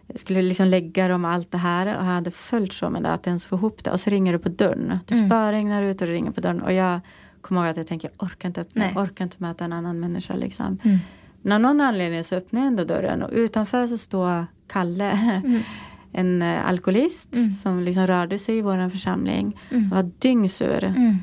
[0.06, 3.12] Jag skulle liksom lägga dem allt det här och jag hade följt så med det
[3.12, 3.90] att ens få ihop det.
[3.90, 4.98] Och så ringer det på dörren.
[5.06, 5.28] Det mm.
[5.28, 6.62] spöregnar ut och det ringer på dörren.
[6.62, 7.00] Och jag
[7.40, 10.00] kommer ihåg att jag tänker jag orkar inte öppna, jag orkar inte möta en annan
[10.00, 10.34] människa.
[10.34, 10.78] Liksom.
[10.82, 10.98] Mm.
[11.42, 15.10] Men av någon anledning så öppnar jag ändå dörren och utanför så står Kalle,
[15.44, 15.62] mm.
[16.12, 17.50] en uh, alkoholist mm.
[17.50, 19.60] som liksom rörde sig i vår församling.
[19.70, 19.90] Mm.
[19.90, 20.84] var dyngsur.
[20.84, 21.16] Mm.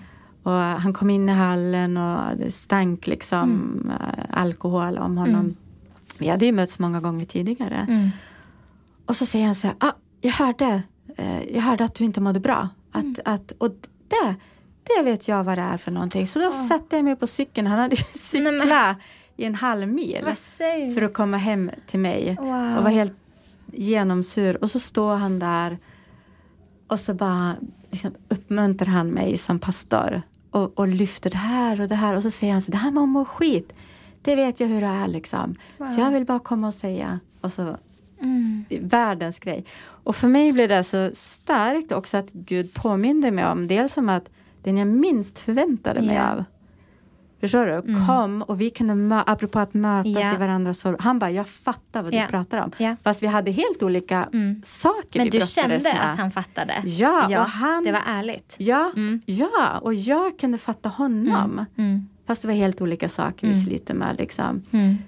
[0.44, 3.88] Och han kom in i hallen och det stank liksom mm.
[3.88, 5.56] uh, alkohol om honom.
[6.18, 8.12] Vi hade ju mötts många gånger tidigare.
[9.06, 9.92] Och så säger han så här, ah,
[10.22, 10.82] jag, hörde,
[11.20, 12.70] uh, jag hörde att du inte mådde bra.
[12.92, 13.70] Att, att, och
[14.08, 14.36] det,
[14.84, 16.28] det vet jag vad det är för någonting.
[16.28, 16.68] Så då oh.
[16.68, 17.68] satte jag mig på cykeln.
[17.68, 18.98] Han hade cyklat
[19.38, 20.26] i en halv mil
[20.96, 22.38] för att komma hem till mig.
[22.40, 22.78] Wow.
[22.78, 23.14] Och var helt
[23.78, 24.64] genomsur.
[24.64, 25.78] Och så står han där
[26.88, 27.56] och så bara
[27.92, 30.22] liksom uppmuntrar han mig som pastor
[30.52, 32.16] och, och lyfter det här och det här.
[32.16, 33.74] Och så säger han så det här med att må skit.
[34.22, 35.56] det vet jag hur det är liksom.
[35.78, 35.88] Wow.
[35.88, 37.20] Så jag vill bara komma och säga.
[37.42, 37.78] Och så,
[38.22, 38.66] mm.
[38.70, 39.66] Världens grej.
[39.80, 44.10] Och för mig blev det så starkt också att Gud påminde mig om dels om
[44.10, 44.30] att
[44.64, 46.32] den jag minst förväntade mig yeah.
[46.32, 46.44] av
[47.40, 47.74] Förstår du?
[47.74, 48.08] Mm.
[48.08, 50.36] Kom och vi kunde, mö- apropå att mötas yeah.
[50.36, 50.98] i varandras sorg.
[51.00, 52.28] Han bara, jag fattar vad yeah.
[52.28, 52.72] du pratar om.
[52.80, 52.96] Yeah.
[53.04, 54.62] Fast vi hade helt olika mm.
[54.64, 56.12] saker Men du kände med.
[56.12, 56.82] att han fattade?
[56.86, 58.56] Ja, ja, och han, det var ärligt.
[58.60, 59.22] Ja, mm.
[59.26, 61.52] ja, och jag kunde fatta honom.
[61.52, 61.66] Mm.
[61.78, 62.10] mm.
[62.28, 63.66] Fast det var helt olika saker vi mm.
[63.66, 64.16] sliter med.
[64.18, 64.64] Liksom.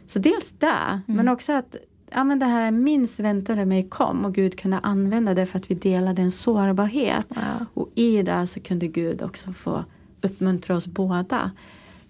[0.06, 1.76] Så dels det, men också att
[2.12, 5.72] ja, men det här minst väntade mig kom och Gud kunde använda det för att
[5.72, 7.28] vi delade en sårbarhet.
[7.30, 7.66] Wow.
[7.74, 9.84] Och i det så kunde Gud också få
[10.22, 11.52] uppmuntra oss båda.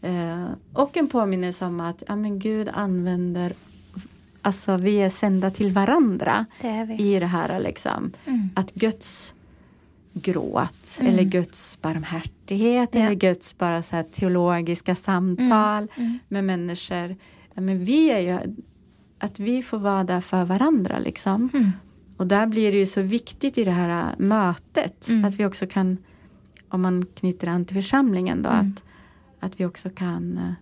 [0.01, 3.53] Eh, och en påminnelse om att ja, men Gud använder
[4.41, 7.59] Alltså vi är sända till varandra det i det här.
[7.59, 8.11] Liksom.
[8.25, 8.49] Mm.
[8.55, 9.33] Att Guds
[10.13, 11.13] gråt mm.
[11.13, 13.01] eller Guds barmhärtighet ja.
[13.01, 15.89] eller Guds bara så teologiska samtal mm.
[15.95, 16.19] mm.
[16.27, 17.15] med människor.
[17.53, 18.55] Ja, men vi är ju,
[19.19, 20.99] att vi får vara där för varandra.
[20.99, 21.49] Liksom.
[21.53, 21.71] Mm.
[22.17, 25.25] Och där blir det ju så viktigt i det här mötet mm.
[25.25, 25.97] att vi också kan,
[26.69, 28.83] om man knyter an till församlingen då, att
[29.39, 30.53] att vi också kan eh,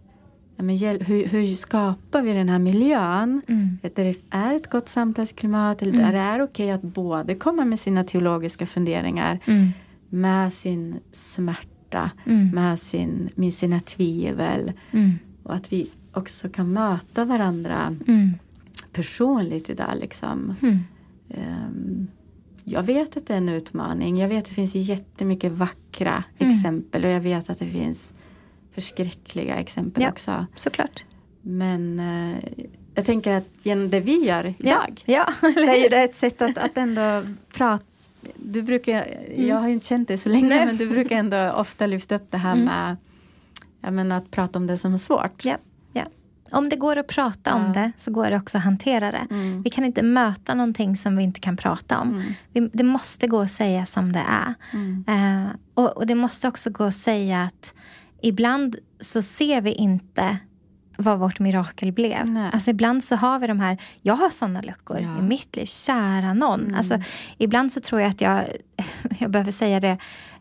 [0.56, 3.78] ja, men, hur, hur skapar vi den här miljön mm.
[3.82, 6.06] där det är ett gott samtalsklimat eller mm.
[6.06, 9.70] där det är okej att både komma med sina teologiska funderingar mm.
[10.10, 12.50] med sin smärta, mm.
[12.50, 15.12] med, sin, med sina tvivel mm.
[15.44, 18.34] och att vi också kan möta varandra mm.
[18.94, 19.92] personligt idag.
[20.00, 20.56] Liksom.
[21.30, 22.08] Um,
[22.64, 24.18] jag vet att det är en utmaning.
[24.18, 28.14] Jag vet att det finns jättemycket vackra exempel och jag vet att det finns
[28.78, 30.46] förskräckliga exempel ja, också.
[30.56, 31.06] Såklart.
[31.42, 32.38] Men eh,
[32.96, 35.54] jag tänker att genom det vi gör idag ja, ja.
[35.54, 37.24] så är det ett sätt att, att ändå
[37.54, 37.84] prata
[38.36, 39.48] du brukar, mm.
[39.48, 40.66] Jag har ju inte känt dig så länge Nej.
[40.66, 42.66] men du brukar ändå ofta lyfta upp det här mm.
[42.66, 42.96] med
[43.82, 45.46] jag menar, att prata om det som är svårt.
[45.46, 45.58] Ja,
[45.94, 46.04] ja.
[46.52, 47.56] Om det går att prata ja.
[47.56, 49.28] om det så går det också att hantera det.
[49.30, 49.62] Mm.
[49.62, 52.10] Vi kan inte möta någonting som vi inte kan prata om.
[52.10, 52.24] Mm.
[52.54, 54.54] Vi, det måste gå att säga som det är.
[55.10, 57.74] Uh, och, och, det måste också gå att säga att
[58.22, 60.38] ibland så ser vi inte
[60.98, 62.30] vad vårt mirakel blev.
[62.30, 62.50] Nej.
[62.54, 65.20] Alltså ibland så har vi de här, jag har sådana luckor ja.
[65.20, 66.62] i mitt liv, kära någon.
[66.62, 66.76] Mm.
[66.76, 67.00] Alltså,
[67.38, 68.46] ibland så tror jag att jag,
[69.20, 69.98] jag behöver säga det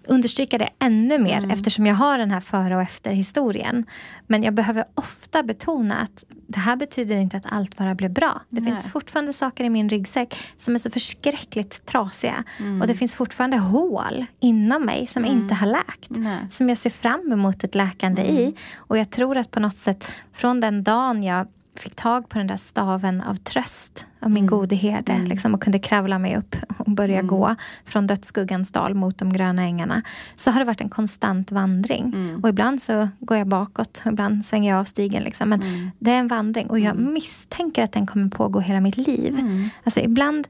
[0.09, 1.51] understryka det ännu mer mm.
[1.51, 3.87] eftersom jag har den här före och efter historien.
[4.27, 8.41] Men jag behöver ofta betona att det här betyder inte att allt bara blev bra.
[8.49, 8.73] Det Nej.
[8.73, 12.45] finns fortfarande saker i min ryggsäck som är så förskräckligt trasiga.
[12.59, 12.81] Mm.
[12.81, 15.39] Och det finns fortfarande hål inom mig som mm.
[15.39, 16.11] inte har läkt.
[16.11, 16.39] Nej.
[16.51, 18.43] Som jag ser fram emot ett läkande i.
[18.43, 18.55] Mm.
[18.77, 21.47] Och jag tror att på något sätt från den dagen jag
[21.81, 24.59] fick tag på den där staven av tröst av min mm.
[24.59, 25.27] gode herde mm.
[25.27, 27.27] liksom, och kunde kravla mig upp och börja mm.
[27.27, 27.55] gå
[27.85, 30.03] från dödsskuggans dal mot de gröna ängarna
[30.37, 32.05] så har det varit en konstant vandring.
[32.05, 32.41] Mm.
[32.43, 35.23] Och ibland så går jag bakåt, och ibland svänger jag av stigen.
[35.23, 35.49] Liksom.
[35.49, 35.91] Men mm.
[35.99, 37.13] det är en vandring och jag mm.
[37.13, 39.39] misstänker att den kommer pågå hela mitt liv.
[39.85, 40.49] Alltså, ibland,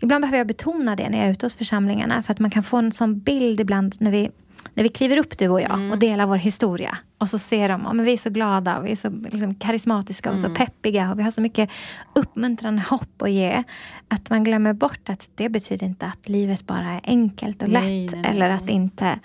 [0.00, 2.62] ibland behöver jag betona det när jag är ute hos församlingarna för att man kan
[2.62, 4.30] få en sån bild ibland när vi
[4.78, 5.90] när vi kliver upp du och jag mm.
[5.90, 8.96] och delar vår historia och så ser de att vi är så glada, vi är
[8.96, 10.50] så liksom, karismatiska och mm.
[10.50, 11.70] så peppiga och vi har så mycket
[12.14, 13.62] uppmuntrande hopp att ge
[14.08, 18.04] att man glömmer bort att det betyder inte att livet bara är enkelt och nej,
[18.04, 19.18] lätt nej, nej, eller att inte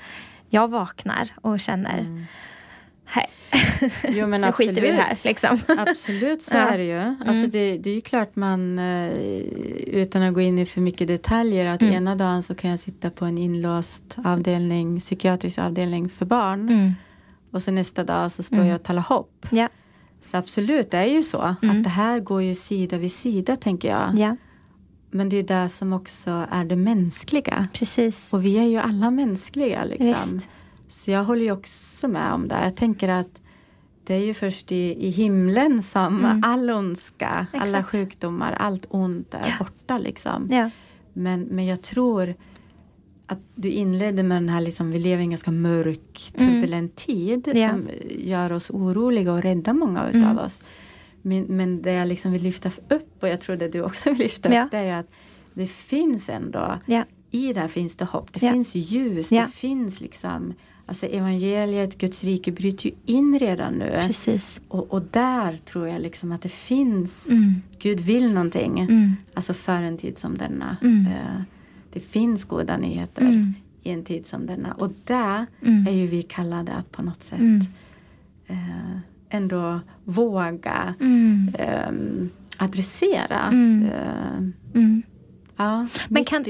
[0.50, 2.26] jag vaknar och känner mm.
[3.16, 3.28] Nej.
[4.08, 5.18] Jo, men nu skiter vi här.
[5.26, 5.60] Liksom.
[5.78, 6.60] Absolut, så ja.
[6.60, 7.00] är det ju.
[7.00, 7.50] Alltså, mm.
[7.50, 9.12] det, det, är ju klart man, eh,
[9.88, 11.94] utan att gå in i för mycket detaljer, att mm.
[11.94, 16.70] ena dagen så kan jag sitta på en inlåst avdelning, psykiatrisk avdelning för barn.
[16.70, 16.94] Mm.
[17.52, 18.68] Och så nästa dag så står mm.
[18.68, 19.46] jag och talar hopp.
[19.52, 19.70] Ja.
[20.22, 21.56] Så absolut, det är ju så.
[21.62, 21.78] Mm.
[21.78, 24.18] Att det här går ju sida vid sida, tänker jag.
[24.18, 24.36] Ja.
[25.12, 27.68] Men det är det som också är det mänskliga.
[27.74, 28.34] Precis.
[28.34, 29.84] Och vi är ju alla mänskliga.
[29.84, 30.08] Liksom.
[30.08, 30.50] Visst.
[30.94, 32.64] Så jag håller ju också med om det.
[32.64, 33.42] Jag tänker att
[34.04, 36.42] det är ju först i, i himlen som mm.
[36.44, 37.70] all ondska, Exakt.
[37.70, 39.54] alla sjukdomar, allt ont är ja.
[39.60, 39.98] borta.
[39.98, 40.48] Liksom.
[40.50, 40.70] Ja.
[41.14, 42.36] Men, men jag tror
[43.28, 46.90] att du inledde med den här, liksom, vi lever i en ganska mörk, turbulent mm.
[46.90, 47.70] tid ja.
[47.70, 50.38] som gör oss oroliga och räddar många utav mm.
[50.38, 50.62] oss.
[51.22, 54.20] Men, men det jag liksom vill lyfta upp, och jag tror det du också vill
[54.20, 55.12] lyfta upp, det är att
[55.54, 56.80] det finns ändå,
[57.32, 60.54] i det här finns det hopp, det finns ljus, det finns liksom
[60.86, 64.00] Alltså evangeliet, Guds rike bryter ju in redan nu.
[64.06, 64.62] Precis.
[64.68, 67.62] Och, och där tror jag liksom att det finns, mm.
[67.80, 68.80] Gud vill någonting.
[68.80, 69.16] Mm.
[69.34, 70.78] Alltså för en tid som denna.
[70.82, 71.08] Mm.
[71.08, 71.42] Uh,
[71.94, 73.54] det finns goda nyheter mm.
[73.84, 74.74] i en tid som denna.
[74.74, 75.88] Och där mm.
[75.88, 77.40] är ju vi kallade att på något sätt
[78.50, 78.98] uh,
[79.30, 83.52] ändå våga um, adressera.
[85.58, 86.44] Ja, Men kan,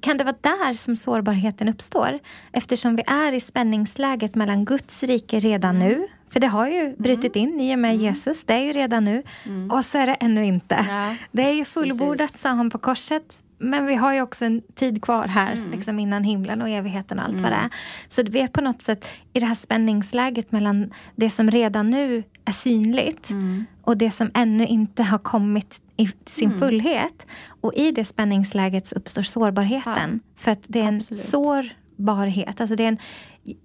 [0.00, 2.18] kan det vara där som sårbarheten uppstår?
[2.52, 5.88] Eftersom vi är i spänningsläget mellan Guds rike redan mm.
[5.88, 7.48] nu, För det har ju brutit mm.
[7.48, 8.02] in i och med mm.
[8.02, 8.44] Jesus.
[8.44, 9.22] Det är ju redan nu.
[9.46, 9.70] Mm.
[9.70, 10.86] Och så är det ännu inte.
[10.88, 11.16] Ja.
[11.32, 13.42] Det är ju fullbordat, sa han på korset.
[13.58, 15.70] Men vi har ju också en tid kvar här, mm.
[15.70, 17.42] liksom innan himlen och evigheten och allt mm.
[17.42, 17.70] vad det är.
[18.08, 22.22] Så vi är på något sätt i det här spänningsläget mellan det som redan nu
[22.44, 23.66] är synligt mm.
[23.82, 26.60] och det som ännu inte har kommit i sin mm.
[26.60, 27.26] fullhet.
[27.60, 30.20] Och i det spänningsläget så uppstår sårbarheten.
[30.24, 30.42] Ja.
[30.42, 31.20] För att det är en Absolut.
[31.20, 32.60] sårbarhet.
[32.60, 32.98] Alltså det, är en,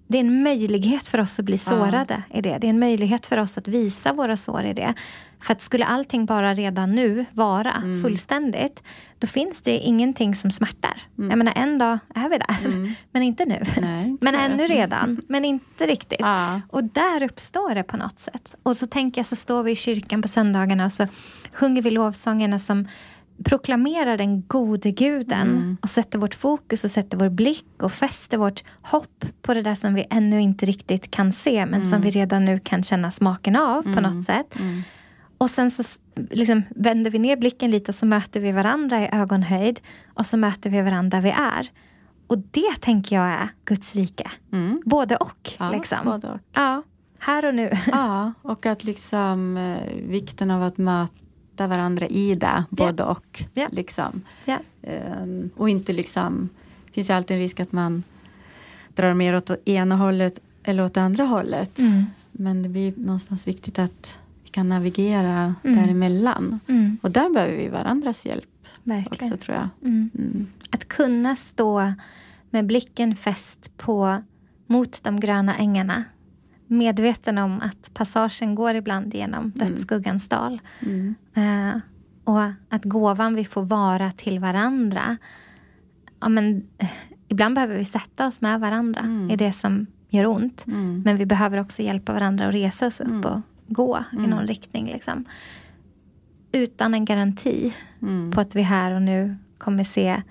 [0.08, 2.38] det är en möjlighet för oss att bli sårade ja.
[2.38, 2.58] i det.
[2.60, 4.94] Det är en möjlighet för oss att visa våra sår i det.
[5.44, 8.02] För att skulle allting bara redan nu vara mm.
[8.02, 8.82] fullständigt,
[9.18, 11.00] då finns det ingenting som smärtar.
[11.18, 11.30] Mm.
[11.30, 12.94] Jag menar, en dag är vi där, mm.
[13.12, 13.62] men inte nu.
[13.80, 16.20] Nej, men ännu redan, men inte riktigt.
[16.20, 16.60] Ja.
[16.68, 18.56] Och där uppstår det på något sätt.
[18.62, 21.06] Och så tänker jag, så står vi i kyrkan på söndagarna och så
[21.52, 22.88] sjunger vi lovsångerna som
[23.44, 25.76] proklamerar den gode guden mm.
[25.82, 29.74] och sätter vårt fokus och sätter vår blick och fäster vårt hopp på det där
[29.74, 32.02] som vi ännu inte riktigt kan se men som mm.
[32.02, 34.02] vi redan nu kan känna smaken av på mm.
[34.02, 34.60] något sätt.
[35.38, 35.82] Och sen så
[36.30, 39.80] liksom vänder vi ner blicken lite och så möter vi varandra i ögonhöjd.
[40.14, 41.70] Och så möter vi varandra där vi är.
[42.26, 44.30] Och det tänker jag är Guds rike.
[44.52, 44.82] Mm.
[44.84, 45.52] Både och.
[45.58, 45.98] Ja, liksom.
[46.04, 46.38] både och.
[46.52, 46.82] Ja,
[47.18, 47.70] här och nu.
[47.92, 53.10] Ja, och att liksom eh, vikten av att möta varandra i det, både yeah.
[53.10, 53.44] och.
[53.54, 53.72] Yeah.
[53.72, 54.22] Liksom.
[54.46, 54.60] Yeah.
[55.22, 56.48] Um, och inte liksom,
[56.86, 58.02] det finns ju alltid en risk att man
[58.94, 61.78] drar mer åt ena hållet eller åt andra hållet.
[61.78, 62.04] Mm.
[62.32, 64.18] Men det blir någonstans viktigt att
[64.54, 65.76] kan navigera mm.
[65.76, 66.60] däremellan.
[66.68, 66.98] Mm.
[67.02, 69.32] Och där behöver vi varandras hjälp Verkligen.
[69.32, 69.68] också tror jag.
[69.82, 70.10] Mm.
[70.14, 70.46] mm.
[70.70, 71.92] Att kunna stå
[72.50, 74.22] med blicken fäst på
[74.66, 76.04] mot de gröna ängarna.
[76.66, 79.52] Medveten om att passagen går ibland genom mm.
[79.54, 80.60] dödsskuggans dal.
[81.36, 81.76] Uh,
[82.24, 85.16] och att gåvan vi får vara till varandra.
[86.20, 86.90] Ja, men, eh,
[87.28, 90.64] ibland behöver vi sätta oss med varandra i det som gör ont.
[91.04, 94.24] Men vi behöver också hjälpa varandra att resa oss upp och gå mm.
[94.24, 94.86] i någon riktning.
[94.86, 95.24] Liksom.
[96.52, 98.30] Utan en garanti mm.
[98.30, 100.22] på att vi här och nu kommer se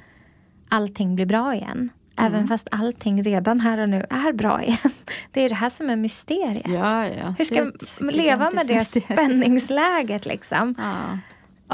[0.69, 1.89] allting bli bra igen.
[2.17, 2.47] Även mm.
[2.47, 4.77] fast allting redan här och nu är bra igen.
[5.31, 6.67] Det är det här som är mysteriet.
[6.67, 7.35] Ja, ja.
[7.37, 10.25] Hur ska man leva med det spänningsläget?
[10.25, 10.75] Liksom?
[10.77, 11.17] Ja.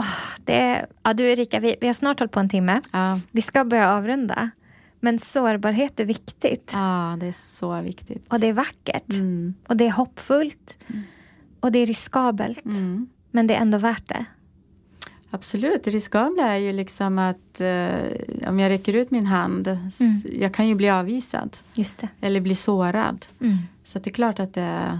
[0.01, 2.81] Oh, det, ja, du Erika, vi, vi har snart hållit på en timme.
[2.91, 3.19] Ja.
[3.31, 4.49] Vi ska börja avrunda.
[4.99, 6.69] Men sårbarhet är viktigt.
[6.73, 8.25] Ja, det är så viktigt.
[8.29, 9.13] Och det är vackert.
[9.13, 9.53] Mm.
[9.67, 10.77] Och det är hoppfullt.
[10.87, 11.03] Mm.
[11.59, 12.65] Och det är riskabelt.
[12.65, 13.09] Mm.
[13.31, 14.25] Men det är ändå värt det.
[15.31, 20.21] Absolut, det riskabla är ju liksom att eh, om jag räcker ut min hand, mm.
[20.39, 21.57] jag kan ju bli avvisad.
[22.21, 23.25] Eller bli sårad.
[23.41, 23.57] Mm.
[23.83, 24.99] Så det är klart att det,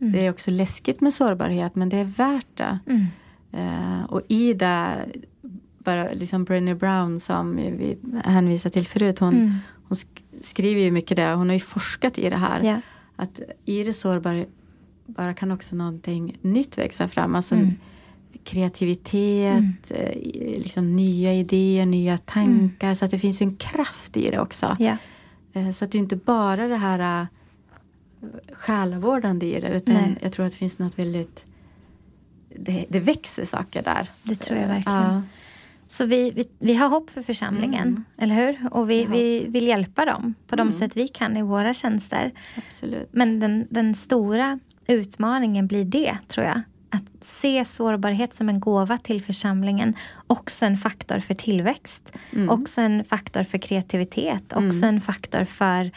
[0.00, 0.12] mm.
[0.12, 2.78] det, är också läskigt med sårbarhet men det är värt det.
[2.86, 3.06] Mm.
[3.52, 5.06] Eh, och i det,
[5.78, 9.54] bara liksom Brené Brown som vi hänvisade till förut, hon, mm.
[9.88, 9.96] hon
[10.42, 12.64] skriver ju mycket det, hon har ju forskat i det här.
[12.64, 12.78] Yeah.
[13.16, 14.44] Att i det sårbara
[15.06, 17.34] bara kan också någonting nytt växa fram.
[17.34, 17.72] Alltså mm.
[18.44, 19.76] kreativitet, mm.
[19.90, 22.86] Eh, liksom nya idéer, nya tankar.
[22.86, 22.94] Mm.
[22.94, 24.76] Så att det finns en kraft i det också.
[24.80, 24.98] Yeah.
[25.72, 27.26] Så att det är inte bara det här äh,
[28.52, 29.68] själavårdande i det.
[29.68, 30.18] Utan Nej.
[30.20, 31.44] jag tror att det finns något väldigt...
[32.58, 34.10] Det, det växer saker där.
[34.22, 35.02] Det tror jag verkligen.
[35.02, 35.22] Ja.
[35.88, 38.04] Så vi, vi, vi, har hopp för församlingen, mm.
[38.18, 38.68] eller hur?
[38.70, 40.72] Och vi, vi vill hjälpa dem på de mm.
[40.72, 42.32] sätt vi kan i våra tjänster.
[42.56, 43.08] Absolut.
[43.12, 44.58] Men den, den stora
[44.88, 46.60] utmaningen blir det, tror jag.
[46.90, 49.94] Att se sårbarhet som en gåva till församlingen.
[50.26, 52.12] Också en faktor för tillväxt.
[52.32, 52.50] Mm.
[52.50, 54.52] Också en faktor för kreativitet.
[54.52, 54.68] Mm.
[54.68, 55.90] Också en faktor för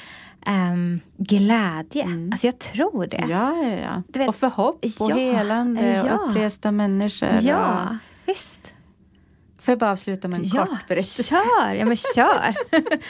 [0.48, 2.04] um, glädje.
[2.04, 2.32] Mm.
[2.32, 3.26] Alltså jag tror det.
[3.30, 4.04] Ja, ja, ja.
[4.08, 6.14] Vet, och för hopp och ja, helande ja.
[6.14, 7.40] och uppresta människor.
[7.42, 7.96] Ja, och...
[8.26, 8.59] visst.
[9.60, 11.24] Får jag bara avsluta med en ja, kort berättelse?
[11.24, 11.76] Kör!
[11.76, 12.56] Ja, men kör!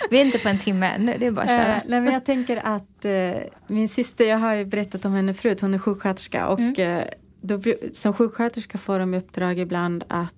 [0.09, 1.75] Vi är inte på en timme ännu, det är bara att köra.
[1.75, 5.33] Uh, nej, men jag tänker att uh, min syster, jag har ju berättat om henne
[5.33, 6.97] förut, hon är sjuksköterska och mm.
[6.97, 7.03] uh,
[7.41, 7.61] då,
[7.93, 10.33] som sjuksköterska får de uppdrag ibland att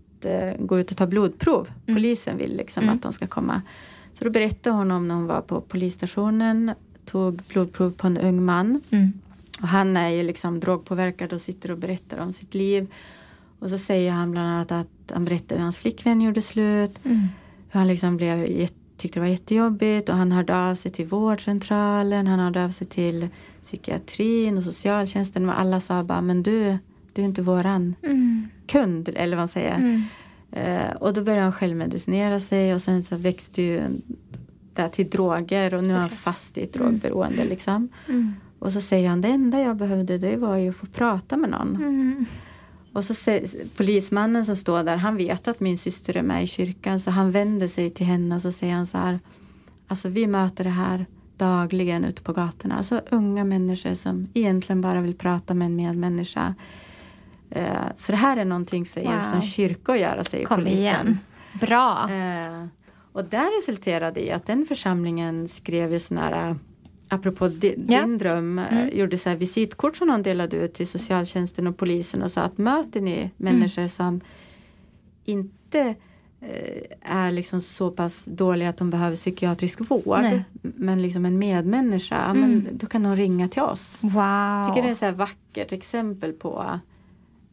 [0.59, 1.67] gå ut och ta blodprov.
[1.67, 1.95] Mm.
[1.95, 2.95] Polisen vill liksom mm.
[2.95, 3.61] att de ska komma.
[4.13, 6.71] Så då berättade hon om när hon var på polisstationen,
[7.05, 8.81] tog blodprov på en ung man.
[8.89, 9.13] Mm.
[9.61, 12.87] Och han är ju liksom drogpåverkad och sitter och berättar om sitt liv.
[13.59, 17.05] Och så säger han bland annat att han berättade hur hans flickvän gjorde slut.
[17.05, 17.27] Mm.
[17.69, 22.27] Hur han liksom blev, tyckte det var jättejobbigt och han hörde av sig till vårdcentralen.
[22.27, 23.27] Han hörde av sig till
[23.63, 25.49] psykiatrin och socialtjänsten.
[25.49, 26.77] Och alla sa bara, men du,
[27.13, 28.47] du är inte våran mm.
[28.67, 29.09] kund.
[29.15, 29.75] Eller vad man säger.
[29.75, 30.03] Mm.
[30.57, 33.81] Uh, och då började han självmedicinera sig och sen så växte ju
[34.73, 36.87] det till droger och nu är han fast i ett mm.
[36.87, 37.45] drogberoende.
[37.45, 37.89] Liksom.
[38.07, 38.33] Mm.
[38.59, 41.49] Och så säger han, det enda jag behövde det var ju att få prata med
[41.49, 41.75] någon.
[41.75, 42.25] Mm.
[42.93, 43.39] Och så
[43.77, 47.31] polismannen som står där, han vet att min syster är med i kyrkan så han
[47.31, 49.19] vänder sig till henne och så säger han så här
[49.87, 51.05] Alltså vi möter det här
[51.37, 52.77] dagligen ute på gatorna.
[52.77, 56.55] Alltså unga människor som egentligen bara vill prata med en medmänniska.
[57.49, 57.65] Eh,
[57.95, 60.77] så det här är någonting för er som kyrka att göra, säger Kom polisen.
[60.79, 61.17] Igen.
[61.59, 62.09] Bra.
[62.11, 62.65] Eh,
[63.11, 66.55] och det resulterade i att den församlingen skrev ju sådana här
[67.11, 68.05] apropå din ja.
[68.05, 68.97] dröm, mm.
[68.97, 72.57] gjorde så här visitkort som de delade ut till socialtjänsten och polisen och sa att
[72.57, 73.89] möter ni människor mm.
[73.89, 74.21] som
[75.25, 75.95] inte
[76.41, 80.21] Eh, är liksom så pass dåliga att de behöver psykiatrisk vård.
[80.21, 80.45] Nej.
[80.61, 82.41] Men liksom en medmänniska, mm.
[82.41, 83.99] men då kan de ringa till oss.
[84.03, 84.63] Wow.
[84.65, 86.79] Tycker det är ett vackert exempel på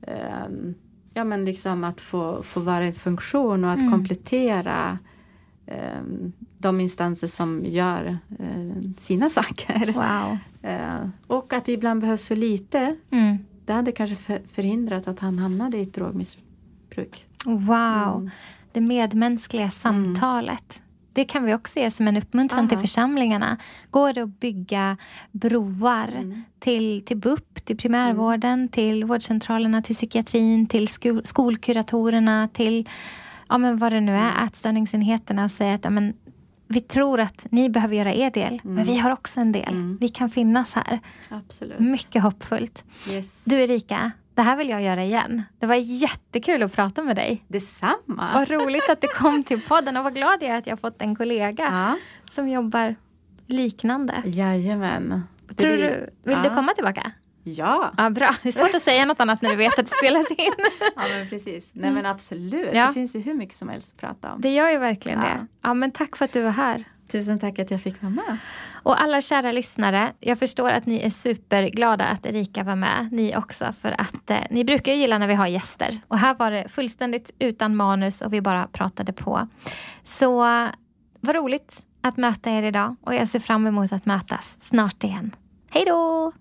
[0.00, 0.74] um,
[1.14, 3.92] ja, men liksom att få, få vara i funktion och att mm.
[3.92, 4.98] komplettera
[6.58, 9.86] de instanser som gör uh, sina saker.
[9.86, 10.38] Wow.
[10.70, 12.96] Uh, och att det ibland behövs så lite.
[13.10, 13.38] Mm.
[13.64, 14.16] Det hade kanske
[14.52, 17.24] förhindrat att han hamnade i ett drogmissbruk.
[17.44, 18.16] Wow.
[18.16, 18.30] Mm
[18.72, 19.70] det medmänskliga mm.
[19.70, 20.80] samtalet.
[20.80, 20.88] Mm.
[21.12, 22.68] Det kan vi också ge som en uppmuntran Aha.
[22.68, 23.56] till församlingarna.
[23.90, 24.96] Går det att bygga
[25.32, 26.42] broar mm.
[26.58, 28.68] till, till BUP, till primärvården, mm.
[28.68, 32.88] till vårdcentralerna, till psykiatrin, till skol skolkuratorerna, till
[33.48, 34.46] ja, men vad det nu är, mm.
[34.46, 36.14] ätstörningsenheterna och säga att ja, men,
[36.68, 38.74] vi tror att ni behöver göra er del, mm.
[38.74, 39.72] men vi har också en del.
[39.72, 39.98] Mm.
[40.00, 41.00] Vi kan finnas här.
[41.28, 41.78] Absolut.
[41.78, 42.84] Mycket hoppfullt.
[43.10, 43.44] Yes.
[43.44, 45.42] Du Erika, det här vill jag göra igen.
[45.58, 47.44] Det var jättekul att prata med dig.
[47.48, 48.30] Detsamma.
[48.34, 50.78] Vad roligt att du kom till podden och vad glad jag är att jag har
[50.78, 51.96] fått en kollega ja.
[52.30, 52.96] som jobbar
[53.46, 54.22] liknande.
[54.24, 55.22] Jajamän.
[55.56, 56.42] Tror du, vill ja.
[56.42, 57.12] du komma tillbaka?
[57.56, 57.92] Ja.
[57.96, 58.10] ja.
[58.10, 58.34] Bra.
[58.42, 60.36] Det är svårt att säga något annat när du vet att det spelas in.
[60.96, 61.70] ja men precis.
[61.74, 62.70] Nej men absolut.
[62.72, 62.86] Ja.
[62.86, 64.40] Det finns ju hur mycket som helst att prata om.
[64.40, 65.26] Det gör ju verkligen ja.
[65.26, 65.46] det.
[65.62, 66.84] Ja men tack för att du var här.
[67.08, 68.38] Tusen tack att jag fick vara med.
[68.82, 73.36] Och alla kära lyssnare, jag förstår att ni är superglada att Erika var med, ni
[73.36, 75.98] också, för att eh, ni brukar ju gilla när vi har gäster.
[76.08, 79.48] Och här var det fullständigt utan manus och vi bara pratade på.
[80.02, 80.40] Så
[81.20, 85.36] vad roligt att möta er idag och jag ser fram emot att mötas snart igen.
[85.70, 86.32] Hej då!